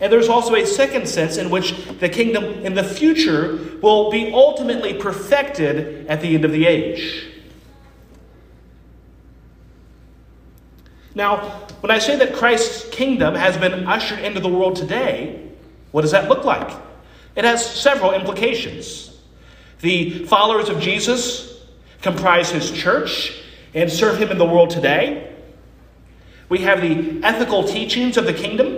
And 0.00 0.12
there's 0.12 0.28
also 0.28 0.54
a 0.54 0.64
second 0.64 1.08
sense 1.08 1.36
in 1.36 1.50
which 1.50 1.74
the 1.98 2.08
kingdom 2.08 2.44
in 2.64 2.74
the 2.74 2.84
future 2.84 3.58
will 3.82 4.10
be 4.10 4.32
ultimately 4.32 4.94
perfected 4.94 6.06
at 6.06 6.20
the 6.20 6.34
end 6.34 6.44
of 6.44 6.52
the 6.52 6.66
age. 6.66 7.26
Now, 11.14 11.38
when 11.80 11.90
I 11.90 11.98
say 11.98 12.16
that 12.16 12.32
Christ's 12.32 12.88
kingdom 12.90 13.34
has 13.34 13.56
been 13.56 13.88
ushered 13.88 14.20
into 14.20 14.38
the 14.38 14.48
world 14.48 14.76
today, 14.76 15.48
what 15.90 16.02
does 16.02 16.12
that 16.12 16.28
look 16.28 16.44
like? 16.44 16.76
It 17.34 17.44
has 17.44 17.64
several 17.64 18.12
implications. 18.12 19.16
The 19.80 20.24
followers 20.26 20.68
of 20.68 20.80
Jesus 20.80 21.60
comprise 22.02 22.50
his 22.50 22.70
church 22.70 23.42
and 23.74 23.90
serve 23.90 24.18
him 24.18 24.30
in 24.30 24.38
the 24.38 24.44
world 24.44 24.70
today. 24.70 25.32
We 26.48 26.60
have 26.60 26.80
the 26.80 27.20
ethical 27.22 27.64
teachings 27.64 28.16
of 28.16 28.24
the 28.24 28.32
kingdom. 28.32 28.77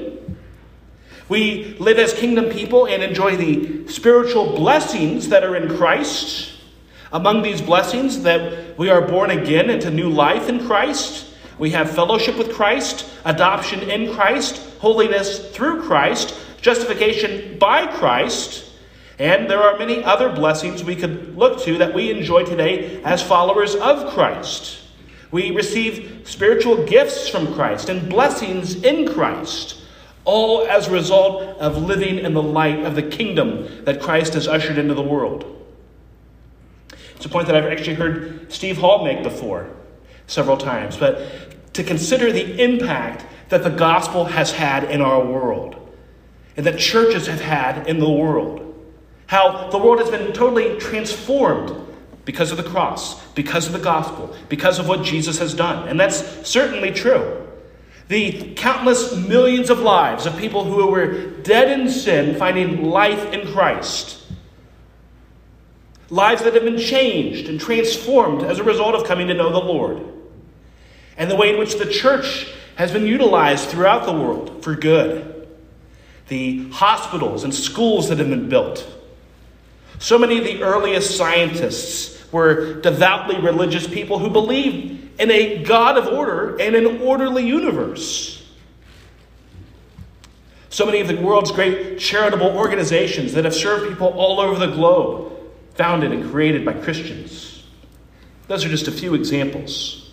We 1.30 1.76
live 1.78 2.00
as 2.00 2.12
kingdom 2.12 2.50
people 2.50 2.86
and 2.86 3.04
enjoy 3.04 3.36
the 3.36 3.86
spiritual 3.86 4.56
blessings 4.56 5.28
that 5.28 5.44
are 5.44 5.54
in 5.54 5.76
Christ. 5.76 6.50
Among 7.12 7.42
these 7.42 7.62
blessings, 7.62 8.24
that 8.24 8.76
we 8.76 8.90
are 8.90 9.00
born 9.00 9.30
again 9.30 9.70
into 9.70 9.92
new 9.92 10.10
life 10.10 10.48
in 10.48 10.66
Christ. 10.66 11.32
We 11.56 11.70
have 11.70 11.88
fellowship 11.88 12.36
with 12.36 12.52
Christ, 12.52 13.08
adoption 13.24 13.88
in 13.88 14.12
Christ, 14.12 14.60
holiness 14.80 15.50
through 15.52 15.82
Christ, 15.82 16.34
justification 16.60 17.58
by 17.60 17.86
Christ. 17.86 18.64
And 19.20 19.48
there 19.48 19.62
are 19.62 19.78
many 19.78 20.02
other 20.02 20.30
blessings 20.30 20.82
we 20.82 20.96
could 20.96 21.36
look 21.36 21.62
to 21.62 21.78
that 21.78 21.94
we 21.94 22.10
enjoy 22.10 22.44
today 22.44 23.00
as 23.04 23.22
followers 23.22 23.76
of 23.76 24.12
Christ. 24.12 24.80
We 25.30 25.52
receive 25.52 26.22
spiritual 26.24 26.86
gifts 26.86 27.28
from 27.28 27.54
Christ 27.54 27.88
and 27.88 28.08
blessings 28.08 28.82
in 28.82 29.12
Christ, 29.12 29.76
all 30.24 30.66
as 30.66 30.88
a 30.88 30.90
result 30.90 31.42
of 31.58 31.78
living 31.78 32.18
in 32.18 32.34
the 32.34 32.42
light 32.42 32.84
of 32.84 32.94
the 32.94 33.02
kingdom 33.02 33.84
that 33.84 34.00
Christ 34.00 34.34
has 34.34 34.46
ushered 34.46 34.78
into 34.78 34.94
the 34.94 35.02
world. 35.02 35.44
It's 37.16 37.26
a 37.26 37.28
point 37.28 37.46
that 37.48 37.56
I've 37.56 37.70
actually 37.70 37.96
heard 37.96 38.52
Steve 38.52 38.78
Hall 38.78 39.04
make 39.04 39.22
before 39.22 39.68
several 40.26 40.56
times, 40.56 40.96
but 40.96 41.74
to 41.74 41.84
consider 41.84 42.32
the 42.32 42.62
impact 42.62 43.26
that 43.50 43.62
the 43.62 43.70
gospel 43.70 44.24
has 44.24 44.52
had 44.52 44.84
in 44.84 45.00
our 45.00 45.24
world 45.24 45.76
and 46.56 46.64
that 46.66 46.78
churches 46.78 47.26
have 47.26 47.40
had 47.40 47.86
in 47.86 47.98
the 47.98 48.08
world. 48.08 48.66
How 49.26 49.68
the 49.70 49.78
world 49.78 50.00
has 50.00 50.10
been 50.10 50.32
totally 50.32 50.78
transformed 50.78 51.88
because 52.24 52.50
of 52.50 52.56
the 52.56 52.62
cross, 52.62 53.22
because 53.32 53.66
of 53.66 53.72
the 53.72 53.78
gospel, 53.78 54.34
because 54.48 54.78
of 54.78 54.88
what 54.88 55.02
Jesus 55.02 55.38
has 55.38 55.54
done. 55.54 55.88
And 55.88 55.98
that's 55.98 56.48
certainly 56.48 56.90
true. 56.90 57.39
The 58.10 58.54
countless 58.54 59.14
millions 59.14 59.70
of 59.70 59.78
lives 59.78 60.26
of 60.26 60.36
people 60.36 60.64
who 60.64 60.84
were 60.88 61.30
dead 61.42 61.78
in 61.78 61.88
sin 61.88 62.34
finding 62.34 62.86
life 62.86 63.32
in 63.32 63.46
Christ. 63.52 64.20
Lives 66.08 66.42
that 66.42 66.54
have 66.54 66.64
been 66.64 66.76
changed 66.76 67.48
and 67.48 67.60
transformed 67.60 68.42
as 68.42 68.58
a 68.58 68.64
result 68.64 68.96
of 68.96 69.06
coming 69.06 69.28
to 69.28 69.34
know 69.34 69.52
the 69.52 69.60
Lord. 69.60 70.02
And 71.16 71.30
the 71.30 71.36
way 71.36 71.52
in 71.52 71.58
which 71.60 71.78
the 71.78 71.86
church 71.86 72.52
has 72.74 72.90
been 72.90 73.06
utilized 73.06 73.68
throughout 73.68 74.06
the 74.06 74.12
world 74.12 74.64
for 74.64 74.74
good. 74.74 75.46
The 76.26 76.68
hospitals 76.70 77.44
and 77.44 77.54
schools 77.54 78.08
that 78.08 78.18
have 78.18 78.28
been 78.28 78.48
built. 78.48 78.84
So 80.00 80.18
many 80.18 80.36
of 80.36 80.42
the 80.42 80.64
earliest 80.64 81.16
scientists 81.16 82.32
were 82.32 82.80
devoutly 82.80 83.38
religious 83.38 83.86
people 83.86 84.18
who 84.18 84.30
believed 84.30 85.09
in 85.20 85.30
a 85.30 85.62
God 85.62 85.96
of 85.96 86.08
order 86.08 86.56
and 86.56 86.74
an 86.74 87.02
orderly 87.02 87.46
universe. 87.46 88.42
So 90.68 90.86
many 90.86 91.00
of 91.00 91.08
the 91.08 91.16
world's 91.16 91.52
great 91.52 91.98
charitable 91.98 92.56
organizations 92.56 93.34
that 93.34 93.44
have 93.44 93.54
served 93.54 93.88
people 93.88 94.08
all 94.08 94.40
over 94.40 94.58
the 94.58 94.72
globe, 94.72 95.32
founded 95.74 96.12
and 96.12 96.30
created 96.30 96.64
by 96.64 96.72
Christians. 96.72 97.64
Those 98.48 98.64
are 98.64 98.68
just 98.68 98.88
a 98.88 98.92
few 98.92 99.14
examples. 99.14 100.10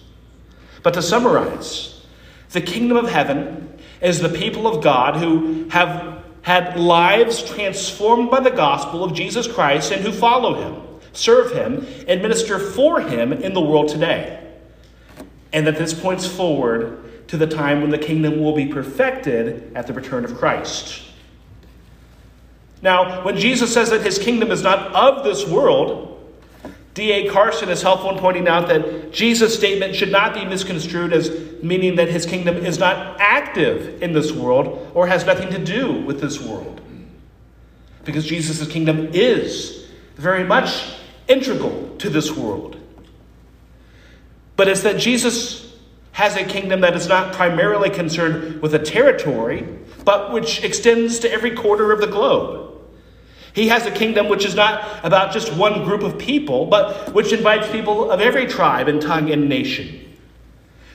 But 0.84 0.94
to 0.96 1.02
summarize, 1.02 2.06
the 2.52 2.62
kingdom 2.62 2.98
of 2.98 3.10
heaven 3.10 3.80
is 4.02 4.20
the 4.20 4.30
people 4.30 4.68
of 4.68 4.84
God 4.84 5.18
who 5.18 5.68
have 5.70 6.24
had 6.42 6.80
lives 6.80 7.44
transformed 7.44 8.30
by 8.30 8.42
the 8.42 8.52
gospel 8.52 9.04
of 9.04 9.14
Jesus 9.14 9.48
Christ 9.52 9.92
and 9.92 10.02
who 10.02 10.12
follow 10.12 10.54
him 10.54 10.88
serve 11.18 11.52
him, 11.52 11.86
and 12.08 12.22
minister 12.22 12.60
for 12.60 13.02
him 13.02 13.34
in 13.34 13.54
the 13.54 13.62
world 13.62 13.90
today. 13.90 14.47
And 15.58 15.66
that 15.66 15.76
this 15.76 15.92
points 15.92 16.28
forward 16.28 17.28
to 17.30 17.36
the 17.36 17.48
time 17.48 17.82
when 17.82 17.90
the 17.90 17.98
kingdom 17.98 18.44
will 18.44 18.54
be 18.54 18.68
perfected 18.68 19.76
at 19.76 19.88
the 19.88 19.94
return 19.94 20.24
of 20.24 20.38
Christ. 20.38 21.02
Now, 22.84 23.26
when 23.26 23.38
Jesus 23.38 23.74
says 23.74 23.90
that 23.90 24.04
his 24.04 24.20
kingdom 24.20 24.52
is 24.52 24.62
not 24.62 24.94
of 24.94 25.24
this 25.24 25.48
world, 25.48 26.14
D.A. 26.94 27.28
Carson 27.32 27.70
is 27.70 27.82
helpful 27.82 28.12
in 28.12 28.20
pointing 28.20 28.48
out 28.48 28.68
that 28.68 29.12
Jesus' 29.12 29.58
statement 29.58 29.96
should 29.96 30.12
not 30.12 30.36
be 30.36 30.46
misconstrued 30.46 31.12
as 31.12 31.32
meaning 31.64 31.96
that 31.96 32.08
his 32.08 32.28
kingdom 32.28 32.58
is 32.58 32.78
not 32.78 33.20
active 33.20 34.04
in 34.04 34.14
this 34.14 34.32
world 34.32 34.92
or 34.94 35.08
has 35.08 35.26
nothing 35.26 35.50
to 35.50 35.58
do 35.58 35.92
with 36.02 36.22
this 36.22 36.40
world. 36.40 36.82
Because 38.06 38.28
Jesus' 38.28 38.68
kingdom 38.68 39.10
is 39.12 39.88
very 40.18 40.44
much 40.44 40.84
integral 41.28 41.96
to 41.98 42.12
this 42.12 42.32
world. 42.32 42.77
But 44.58 44.68
it's 44.68 44.82
that 44.82 44.98
Jesus 44.98 45.72
has 46.12 46.36
a 46.36 46.44
kingdom 46.44 46.82
that 46.82 46.96
is 46.96 47.08
not 47.08 47.34
primarily 47.34 47.92
concerned 47.92 48.62
with 48.62 48.74
a 48.74 48.80
territory, 48.80 49.68
but 50.04 50.34
which 50.34 50.64
extends 50.64 51.20
to 51.20 51.32
every 51.32 51.52
quarter 51.52 51.92
of 51.92 52.02
the 52.02 52.08
globe. 52.08 52.74
He 53.54 53.70
has 53.70 53.86
a 53.86 53.92
kingdom 53.92 54.28
which 54.28 54.44
is 54.44 54.56
not 54.56 55.06
about 55.06 55.32
just 55.32 55.54
one 55.54 55.84
group 55.84 56.02
of 56.02 56.18
people, 56.18 56.66
but 56.66 57.14
which 57.14 57.32
invites 57.32 57.72
people 57.72 58.12
of 58.12 58.20
every 58.20 58.46
tribe 58.48 58.88
and 58.88 59.02
tongue 59.02 59.32
and 59.32 59.48
nation. 59.48 60.16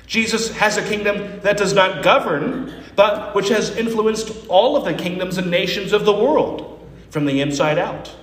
Jesus 0.06 0.54
has 0.56 0.76
a 0.76 0.82
kingdom 0.82 1.40
that 1.40 1.56
does 1.56 1.72
not 1.72 2.02
govern, 2.02 2.72
but 2.96 3.34
which 3.34 3.48
has 3.48 3.76
influenced 3.76 4.46
all 4.48 4.76
of 4.76 4.84
the 4.84 4.94
kingdoms 4.94 5.38
and 5.38 5.50
nations 5.50 5.92
of 5.92 6.04
the 6.04 6.12
world 6.12 6.88
from 7.10 7.26
the 7.26 7.40
inside 7.40 7.78
out. 7.78 8.14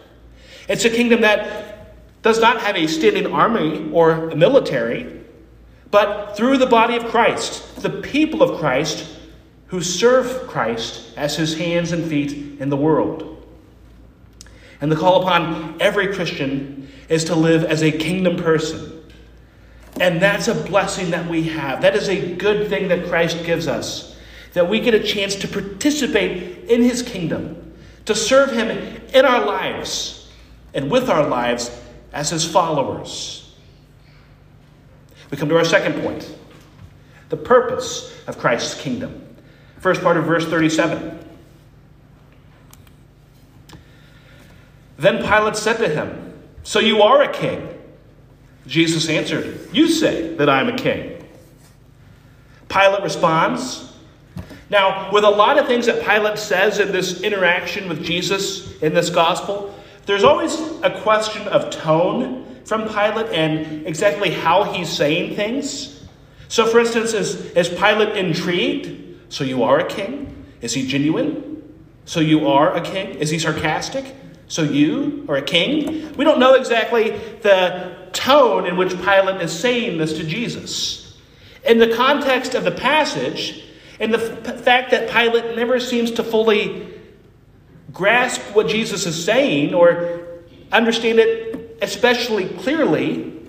It's 0.68 0.86
a 0.86 0.90
kingdom 0.90 1.22
that 1.22 1.96
does 2.22 2.40
not 2.40 2.62
have 2.62 2.76
a 2.76 2.88
standing 2.88 3.34
army 3.34 3.90
or 3.92 4.30
a 4.30 4.36
military, 4.36 5.19
but 5.92 6.36
through 6.38 6.58
the 6.58 6.68
body 6.68 6.96
of 6.96 7.06
Christ, 7.06 7.82
the 7.82 7.90
people 7.90 8.44
of 8.44 8.60
Christ 8.60 9.08
who 9.68 9.82
serve 9.82 10.48
Christ 10.48 11.14
as 11.16 11.36
his 11.36 11.58
hands 11.58 11.92
and 11.92 12.08
feet 12.08 12.60
in 12.60 12.70
the 12.70 12.78
world. 12.78 13.46
And 14.82 14.92
the 14.92 14.96
call 14.96 15.22
upon 15.22 15.78
every 15.80 16.14
Christian 16.14 16.90
is 17.08 17.26
to 17.26 17.36
live 17.36 17.64
as 17.64 17.84
a 17.84 17.92
kingdom 17.92 18.38
person. 18.38 19.04
And 20.00 20.22
that's 20.22 20.48
a 20.48 20.56
blessing 20.56 21.12
that 21.12 21.28
we 21.28 21.44
have. 21.50 21.82
That 21.82 21.96
is 21.96 22.08
a 22.08 22.36
good 22.36 22.70
thing 22.70 22.88
that 22.88 23.08
Christ 23.08 23.44
gives 23.44 23.68
us. 23.68 24.16
That 24.54 24.70
we 24.70 24.80
get 24.80 24.94
a 24.94 25.04
chance 25.04 25.36
to 25.36 25.48
participate 25.48 26.70
in 26.70 26.82
his 26.82 27.02
kingdom, 27.02 27.74
to 28.06 28.16
serve 28.16 28.52
him 28.52 28.70
in 28.70 29.26
our 29.26 29.46
lives 29.46 30.32
and 30.74 30.90
with 30.90 31.10
our 31.10 31.28
lives 31.28 31.70
as 32.14 32.30
his 32.30 32.46
followers. 32.46 33.49
We 35.32 35.38
come 35.38 35.50
to 35.50 35.58
our 35.58 35.66
second 35.66 36.02
point 36.02 36.36
the 37.30 37.38
purpose 37.38 38.12
of 38.28 38.38
Christ's 38.38 38.80
kingdom. 38.80 39.26
First 39.80 40.02
part 40.02 40.18
of 40.18 40.26
verse 40.26 40.46
37. 40.46 41.18
Then 44.98 45.24
Pilate 45.24 45.56
said 45.56 45.78
to 45.78 45.88
him, 45.88 46.34
So 46.64 46.80
you 46.80 47.02
are 47.02 47.22
a 47.24 47.32
king? 47.32 47.68
Jesus 48.68 49.08
answered, 49.10 49.70
You 49.72 49.88
say 49.88 50.36
that 50.36 50.50
I 50.50 50.60
am 50.60 50.68
a 50.70 50.76
king. 50.76 51.26
Pilate 52.68 53.04
responds. 53.04 53.94
Now, 54.70 55.12
with 55.12 55.24
a 55.24 55.30
lot 55.30 55.58
of 55.58 55.68
things 55.68 55.86
that 55.86 56.06
Pilate 56.06 56.38
says 56.38 56.80
in 56.80 56.92
this 56.92 57.22
interaction 57.22 57.90
with 57.90 58.04
Jesus 58.04 58.78
in 58.80 58.94
this 58.94 59.10
gospel, 59.10 59.74
there's 60.06 60.24
always 60.24 60.60
a 60.84 61.00
question 61.02 61.48
of 61.48 61.70
tone 61.70 62.49
from 62.66 62.88
Pilate 62.88 63.34
and 63.34 63.88
exactly 63.88 64.32
how 64.32 64.64
he's 64.64 64.90
saying 64.90 65.36
things. 65.36 66.04
So, 66.48 66.66
for 66.66 66.80
instance, 66.80 67.14
is, 67.14 67.36
is 67.52 67.70
Pilate 67.70 68.18
intrigued? 68.18 69.32
So 69.32 69.44
you 69.44 69.64
are 69.64 69.80
a 69.80 69.88
king? 69.88 70.46
Is 70.62 70.74
he 70.74 70.88
genuine? 70.88 71.64
So 72.06 72.20
you 72.20 72.48
are 72.48 72.76
a 72.76 72.82
king? 72.82 73.16
Is 73.16 73.30
he 73.30 73.38
sarcastic? 73.38 74.16
So 74.48 74.64
you 74.64 75.26
are 75.30 75.36
a 75.36 75.42
king? 75.44 76.12
We 76.18 76.26
don't 76.26 76.40
know 76.40 76.56
exactly 76.56 77.12
the 77.42 77.96
tone 78.14 78.66
in 78.66 78.78
which 78.78 78.90
Pilate 79.02 79.42
is 79.42 79.58
saying 79.58 80.00
this 80.00 80.14
to 80.14 80.24
Jesus. 80.24 81.18
In 81.66 81.78
the 81.78 81.96
context 81.96 82.56
of 82.56 82.64
the 82.64 82.72
passage, 82.72 83.64
and 84.00 84.14
the 84.14 84.18
f- 84.18 84.62
fact 84.62 84.92
that 84.92 85.10
Pilate 85.10 85.56
never 85.56 85.80
seems 85.80 86.12
to 86.12 86.24
fully 86.24 86.88
grasp 87.92 88.42
what 88.56 88.68
Jesus 88.68 89.06
is 89.06 89.24
saying 89.24 89.74
or 89.74 90.22
understand 90.72 91.20
it 91.20 91.59
especially 91.82 92.50
clearly, 92.50 93.42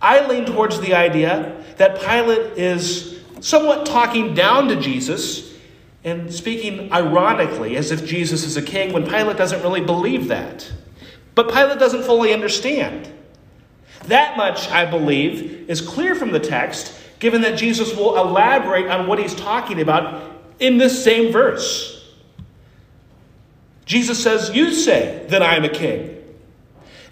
I 0.00 0.26
lean 0.26 0.46
towards 0.46 0.80
the 0.80 0.94
idea 0.94 1.62
that 1.76 2.00
Pilate 2.00 2.58
is 2.58 3.20
somewhat 3.40 3.86
talking 3.86 4.34
down 4.34 4.68
to 4.68 4.76
Jesus 4.76 5.54
and 6.04 6.32
speaking 6.32 6.92
ironically 6.92 7.76
as 7.76 7.90
if 7.90 8.04
Jesus 8.04 8.44
is 8.44 8.56
a 8.56 8.62
king 8.62 8.92
when 8.92 9.04
Pilate 9.06 9.36
doesn't 9.36 9.62
really 9.62 9.80
believe 9.80 10.28
that. 10.28 10.70
But 11.34 11.52
Pilate 11.52 11.78
doesn't 11.78 12.02
fully 12.02 12.32
understand. 12.32 13.10
That 14.06 14.36
much, 14.36 14.68
I 14.70 14.86
believe, 14.90 15.68
is 15.68 15.80
clear 15.80 16.14
from 16.14 16.32
the 16.32 16.40
text, 16.40 16.94
given 17.18 17.42
that 17.42 17.58
Jesus 17.58 17.94
will 17.94 18.16
elaborate 18.16 18.86
on 18.86 19.06
what 19.06 19.18
he's 19.18 19.34
talking 19.34 19.80
about 19.80 20.40
in 20.58 20.78
this 20.78 21.02
same 21.04 21.32
verse. 21.32 21.96
Jesus 23.84 24.22
says, 24.22 24.50
You 24.54 24.72
say 24.72 25.26
that 25.28 25.42
I 25.42 25.56
am 25.56 25.64
a 25.64 25.68
king. 25.68 26.19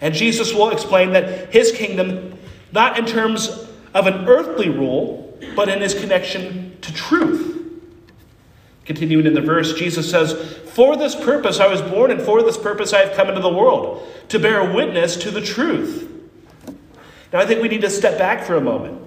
And 0.01 0.13
Jesus 0.13 0.53
will 0.53 0.69
explain 0.69 1.11
that 1.11 1.53
his 1.53 1.71
kingdom, 1.71 2.37
not 2.71 2.97
in 2.97 3.05
terms 3.05 3.67
of 3.93 4.07
an 4.07 4.27
earthly 4.27 4.69
rule, 4.69 5.37
but 5.55 5.69
in 5.69 5.81
his 5.81 5.93
connection 5.93 6.77
to 6.81 6.93
truth. 6.93 7.49
Continuing 8.85 9.27
in 9.27 9.33
the 9.33 9.41
verse, 9.41 9.73
Jesus 9.73 10.09
says, 10.09 10.33
For 10.71 10.95
this 10.95 11.15
purpose 11.15 11.59
I 11.59 11.67
was 11.67 11.81
born, 11.81 12.11
and 12.11 12.21
for 12.21 12.41
this 12.41 12.57
purpose 12.57 12.93
I 12.93 12.99
have 13.05 13.15
come 13.15 13.29
into 13.29 13.41
the 13.41 13.53
world, 13.53 14.07
to 14.29 14.39
bear 14.39 14.73
witness 14.73 15.15
to 15.17 15.31
the 15.31 15.41
truth. 15.41 16.09
Now, 17.31 17.39
I 17.39 17.45
think 17.45 17.61
we 17.61 17.67
need 17.67 17.81
to 17.81 17.89
step 17.89 18.17
back 18.17 18.43
for 18.43 18.55
a 18.55 18.61
moment. 18.61 18.99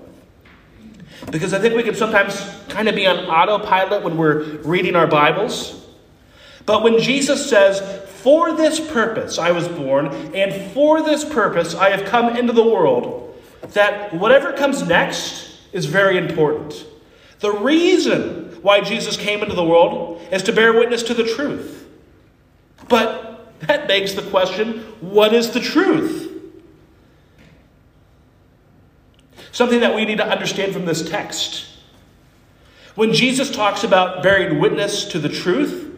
Because 1.30 1.54
I 1.54 1.58
think 1.58 1.74
we 1.74 1.82
can 1.82 1.94
sometimes 1.94 2.48
kind 2.68 2.88
of 2.88 2.94
be 2.94 3.06
on 3.06 3.18
autopilot 3.26 4.02
when 4.02 4.16
we're 4.16 4.42
reading 4.58 4.96
our 4.96 5.06
Bibles. 5.06 5.86
But 6.66 6.82
when 6.82 7.00
Jesus 7.00 7.48
says, 7.48 8.01
For 8.22 8.52
this 8.52 8.78
purpose 8.78 9.36
I 9.36 9.50
was 9.50 9.66
born, 9.66 10.06
and 10.32 10.72
for 10.72 11.02
this 11.02 11.24
purpose 11.24 11.74
I 11.74 11.90
have 11.90 12.08
come 12.08 12.36
into 12.36 12.52
the 12.52 12.62
world, 12.62 13.36
that 13.70 14.14
whatever 14.14 14.52
comes 14.52 14.86
next 14.86 15.58
is 15.72 15.86
very 15.86 16.18
important. 16.18 16.86
The 17.40 17.50
reason 17.50 18.56
why 18.62 18.80
Jesus 18.80 19.16
came 19.16 19.42
into 19.42 19.56
the 19.56 19.64
world 19.64 20.22
is 20.30 20.44
to 20.44 20.52
bear 20.52 20.72
witness 20.72 21.02
to 21.04 21.14
the 21.14 21.24
truth. 21.24 21.88
But 22.88 23.58
that 23.66 23.88
begs 23.88 24.14
the 24.14 24.22
question 24.22 24.82
what 25.00 25.34
is 25.34 25.50
the 25.50 25.60
truth? 25.60 26.30
Something 29.50 29.80
that 29.80 29.96
we 29.96 30.04
need 30.04 30.18
to 30.18 30.26
understand 30.26 30.72
from 30.72 30.84
this 30.84 31.10
text. 31.10 31.66
When 32.94 33.12
Jesus 33.12 33.50
talks 33.50 33.82
about 33.82 34.22
bearing 34.22 34.60
witness 34.60 35.06
to 35.06 35.18
the 35.18 35.28
truth, 35.28 35.91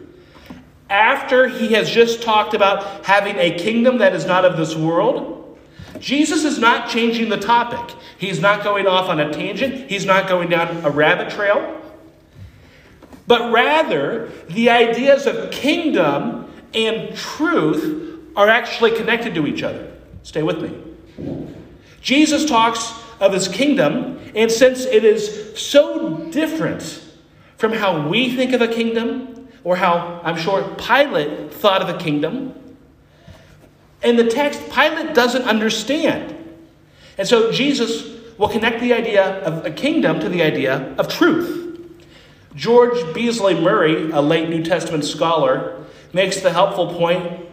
after 0.89 1.47
he 1.47 1.73
has 1.73 1.89
just 1.89 2.21
talked 2.21 2.53
about 2.53 3.05
having 3.05 3.37
a 3.37 3.57
kingdom 3.57 3.97
that 3.99 4.13
is 4.13 4.25
not 4.25 4.45
of 4.45 4.57
this 4.57 4.75
world, 4.75 5.57
Jesus 5.99 6.43
is 6.43 6.59
not 6.59 6.89
changing 6.89 7.29
the 7.29 7.37
topic. 7.37 7.95
He's 8.17 8.39
not 8.39 8.63
going 8.63 8.87
off 8.87 9.09
on 9.09 9.19
a 9.19 9.31
tangent, 9.31 9.89
he's 9.89 10.05
not 10.05 10.27
going 10.27 10.49
down 10.49 10.85
a 10.85 10.89
rabbit 10.89 11.31
trail. 11.31 11.81
But 13.27 13.51
rather, 13.51 14.31
the 14.49 14.69
ideas 14.69 15.25
of 15.25 15.51
kingdom 15.51 16.51
and 16.73 17.15
truth 17.15 18.19
are 18.35 18.49
actually 18.49 18.91
connected 18.91 19.33
to 19.35 19.47
each 19.47 19.63
other. 19.63 19.91
Stay 20.23 20.43
with 20.43 20.61
me. 20.61 21.45
Jesus 22.01 22.45
talks 22.45 22.93
of 23.19 23.33
his 23.33 23.47
kingdom, 23.47 24.19
and 24.35 24.51
since 24.51 24.85
it 24.85 25.03
is 25.03 25.57
so 25.57 26.29
different 26.29 27.01
from 27.57 27.71
how 27.71 28.07
we 28.07 28.35
think 28.35 28.53
of 28.53 28.61
a 28.61 28.67
kingdom, 28.67 29.34
or 29.65 29.75
how 29.75 30.21
I'm 30.23 30.37
sure 30.37 30.63
Pilate 30.75 31.51
thought 31.53 31.81
of 31.81 31.89
a 31.89 31.97
kingdom. 31.97 32.53
In 34.01 34.15
the 34.15 34.23
text, 34.23 34.61
Pilate 34.71 35.13
doesn't 35.13 35.41
understand. 35.41 36.37
And 37.17 37.27
so 37.27 37.51
Jesus 37.51 38.15
will 38.37 38.47
connect 38.47 38.79
the 38.79 38.93
idea 38.93 39.43
of 39.43 39.65
a 39.65 39.71
kingdom 39.71 40.19
to 40.19 40.29
the 40.29 40.43
idea 40.43 40.95
of 40.97 41.07
truth. 41.09 41.63
George 42.55 43.13
Beasley 43.13 43.59
Murray, 43.59 44.11
a 44.11 44.21
late 44.21 44.49
New 44.49 44.63
Testament 44.63 45.03
scholar, 45.03 45.83
makes 46.13 46.39
the 46.39 46.53
helpful 46.53 46.93
point 46.93 47.45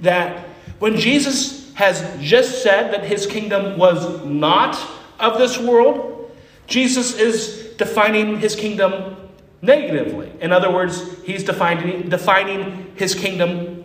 that 0.00 0.48
when 0.80 0.96
Jesus 0.96 1.72
has 1.74 2.04
just 2.20 2.62
said 2.62 2.92
that 2.92 3.04
his 3.04 3.26
kingdom 3.26 3.78
was 3.78 4.24
not 4.24 4.76
of 5.20 5.38
this 5.38 5.56
world, 5.56 6.30
Jesus 6.66 7.16
is 7.16 7.74
defining 7.76 8.40
his 8.40 8.56
kingdom 8.56 9.16
negatively. 9.62 10.32
In 10.40 10.52
other 10.52 10.70
words, 10.70 11.22
he's 11.24 11.44
defining, 11.44 12.08
defining 12.08 12.92
his 12.96 13.14
kingdom 13.14 13.84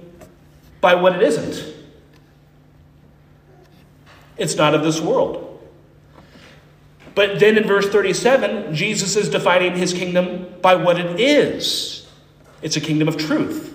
by 0.82 0.96
what 0.96 1.16
it 1.16 1.24
isn't. 1.24 1.74
It's 4.38 4.56
not 4.56 4.74
of 4.74 4.84
this 4.84 5.00
world. 5.00 5.42
But 7.14 7.40
then 7.40 7.58
in 7.58 7.66
verse 7.66 7.88
37, 7.88 8.76
Jesus 8.76 9.16
is 9.16 9.30
defining 9.30 9.76
his 9.76 9.94
kingdom 9.94 10.54
by 10.62 10.76
what 10.76 11.00
it 11.00 11.20
is. 11.20 12.08
It's 12.62 12.76
a 12.76 12.82
kingdom 12.82 13.08
of 13.08 13.18
truth. 13.18 13.72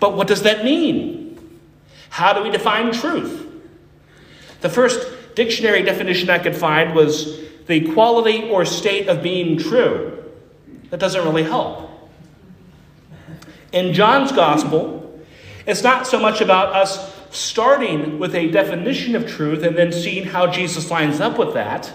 But 0.00 0.16
what 0.16 0.26
does 0.26 0.42
that 0.42 0.64
mean? 0.64 1.38
How 2.08 2.32
do 2.32 2.42
we 2.42 2.50
define 2.50 2.92
truth? 2.92 3.46
The 4.60 4.68
first 4.68 5.06
dictionary 5.36 5.82
definition 5.82 6.30
I 6.30 6.38
could 6.38 6.56
find 6.56 6.94
was 6.94 7.40
the 7.66 7.92
quality 7.92 8.50
or 8.50 8.64
state 8.64 9.08
of 9.08 9.22
being 9.22 9.56
true. 9.56 10.19
That 10.90 11.00
doesn't 11.00 11.24
really 11.24 11.44
help. 11.44 11.88
In 13.72 13.92
John's 13.92 14.32
gospel, 14.32 15.20
it's 15.66 15.82
not 15.82 16.06
so 16.06 16.18
much 16.18 16.40
about 16.40 16.74
us 16.74 17.16
starting 17.30 18.18
with 18.18 18.34
a 18.34 18.50
definition 18.50 19.14
of 19.14 19.28
truth 19.28 19.62
and 19.62 19.76
then 19.76 19.92
seeing 19.92 20.24
how 20.24 20.48
Jesus 20.48 20.90
lines 20.90 21.20
up 21.20 21.38
with 21.38 21.54
that. 21.54 21.92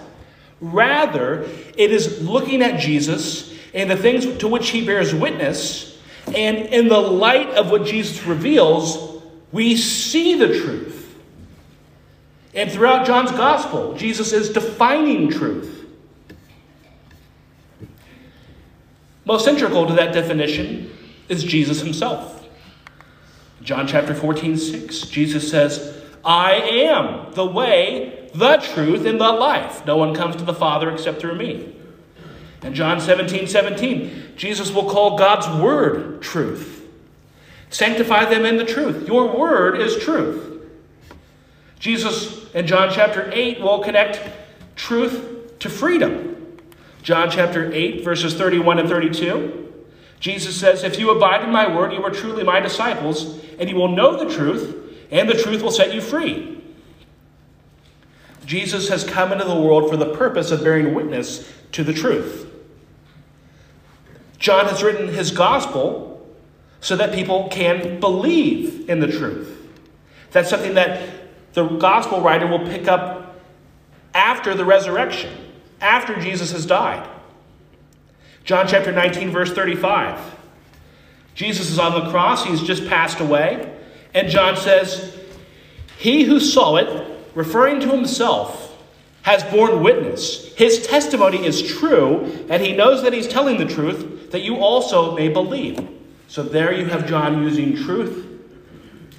Rather, 0.61 1.43
it 1.77 1.91
is 1.91 2.21
looking 2.21 2.61
at 2.61 2.79
Jesus 2.79 3.53
and 3.73 3.91
the 3.91 3.97
things 3.97 4.37
to 4.37 4.47
which 4.47 4.69
he 4.69 4.85
bears 4.85 5.13
witness, 5.13 6.01
and 6.27 6.57
in 6.57 6.87
the 6.87 6.99
light 6.99 7.49
of 7.49 7.69
what 7.69 7.85
Jesus 7.85 8.25
reveals, 8.25 9.21
we 9.51 9.75
see 9.75 10.39
the 10.39 10.47
truth. 10.61 11.13
And 12.53 12.71
throughout 12.71 13.05
John's 13.05 13.31
gospel, 13.31 13.95
Jesus 13.97 14.31
is 14.31 14.49
defining 14.49 15.29
truth. 15.29 15.74
Most 19.25 19.47
integral 19.47 19.87
to 19.87 19.93
that 19.93 20.13
definition 20.13 20.95
is 21.27 21.43
Jesus 21.43 21.81
himself. 21.81 22.47
John 23.61 23.87
chapter 23.87 24.13
14, 24.13 24.57
6, 24.57 25.01
Jesus 25.01 25.49
says, 25.49 25.99
I 26.23 26.53
am 26.53 27.33
the 27.33 27.45
way, 27.45 28.29
the 28.33 28.57
truth, 28.57 29.05
and 29.05 29.19
the 29.19 29.31
life. 29.31 29.85
No 29.85 29.97
one 29.97 30.13
comes 30.13 30.35
to 30.35 30.43
the 30.43 30.53
Father 30.53 30.91
except 30.91 31.19
through 31.19 31.35
me. 31.35 31.75
And 32.61 32.75
John 32.75 33.01
17, 33.01 33.47
17, 33.47 34.33
Jesus 34.35 34.71
will 34.71 34.89
call 34.89 35.17
God's 35.17 35.47
word 35.61 36.21
truth. 36.21 36.87
Sanctify 37.69 38.25
them 38.25 38.45
in 38.45 38.57
the 38.57 38.65
truth. 38.65 39.07
Your 39.07 39.37
word 39.37 39.79
is 39.79 39.97
truth. 39.97 40.61
Jesus 41.79 42.51
in 42.53 42.67
John 42.67 42.89
chapter 42.91 43.29
8 43.33 43.59
will 43.59 43.83
connect 43.83 44.21
truth 44.75 45.57
to 45.59 45.69
freedom. 45.69 46.34
John 47.05 47.29
chapter 47.29 47.71
8, 47.71 48.03
verses 48.03 48.33
31 48.33 48.79
and 48.79 48.89
32. 48.89 49.73
Jesus 50.19 50.59
says, 50.59 50.83
If 50.83 50.97
you 50.97 51.11
abide 51.11 51.43
in 51.43 51.51
my 51.51 51.71
word, 51.71 51.93
you 51.93 52.03
are 52.03 52.09
truly 52.09 52.43
my 52.43 52.59
disciples, 52.59 53.39
and 53.59 53.69
you 53.69 53.75
will 53.75 53.89
know 53.89 54.17
the 54.17 54.33
truth, 54.33 54.75
and 55.11 55.29
the 55.29 55.39
truth 55.39 55.61
will 55.61 55.69
set 55.69 55.93
you 55.93 56.01
free. 56.01 56.63
Jesus 58.47 58.89
has 58.89 59.03
come 59.03 59.31
into 59.31 59.45
the 59.45 59.53
world 59.53 59.87
for 59.87 59.97
the 59.97 60.15
purpose 60.15 60.49
of 60.49 60.63
bearing 60.63 60.95
witness 60.95 61.47
to 61.73 61.83
the 61.83 61.93
truth. 61.93 62.51
John 64.39 64.65
has 64.65 64.81
written 64.81 65.09
his 65.09 65.29
gospel 65.29 66.27
so 66.81 66.95
that 66.95 67.13
people 67.13 67.49
can 67.49 67.99
believe 67.99 68.89
in 68.89 68.99
the 68.99 69.11
truth. 69.11 69.55
That's 70.31 70.49
something 70.49 70.73
that 70.73 71.53
the 71.53 71.67
gospel 71.67 72.21
writer 72.21 72.47
will 72.47 72.65
pick 72.65 72.87
up 72.87 73.39
after 74.15 74.55
the 74.55 74.65
resurrection, 74.65 75.44
after 75.81 76.19
Jesus 76.19 76.51
has 76.51 76.65
died. 76.65 77.07
John 78.43 78.67
chapter 78.67 78.91
19, 78.91 79.31
verse 79.31 79.51
35. 79.51 80.35
Jesus 81.33 81.69
is 81.69 81.79
on 81.79 81.93
the 81.93 82.09
cross, 82.11 82.45
he's 82.45 82.61
just 82.61 82.87
passed 82.87 83.19
away, 83.19 83.73
and 84.13 84.29
John 84.29 84.55
says, 84.55 85.19
He 85.97 86.23
who 86.23 86.39
saw 86.39 86.77
it, 86.77 87.19
referring 87.33 87.81
to 87.81 87.89
himself, 87.89 88.73
has 89.23 89.43
borne 89.45 89.81
witness. 89.83 90.53
His 90.53 90.85
testimony 90.85 91.45
is 91.45 91.61
true, 91.61 92.45
and 92.49 92.61
he 92.61 92.73
knows 92.73 93.01
that 93.03 93.11
he's 93.11 93.27
telling 93.27 93.57
the 93.57 93.65
truth, 93.65 94.31
that 94.31 94.41
you 94.41 94.57
also 94.57 95.15
may 95.15 95.27
believe. 95.27 95.89
So 96.27 96.43
there 96.43 96.73
you 96.73 96.85
have 96.85 97.07
John 97.07 97.43
using 97.43 97.75
truth 97.75 98.25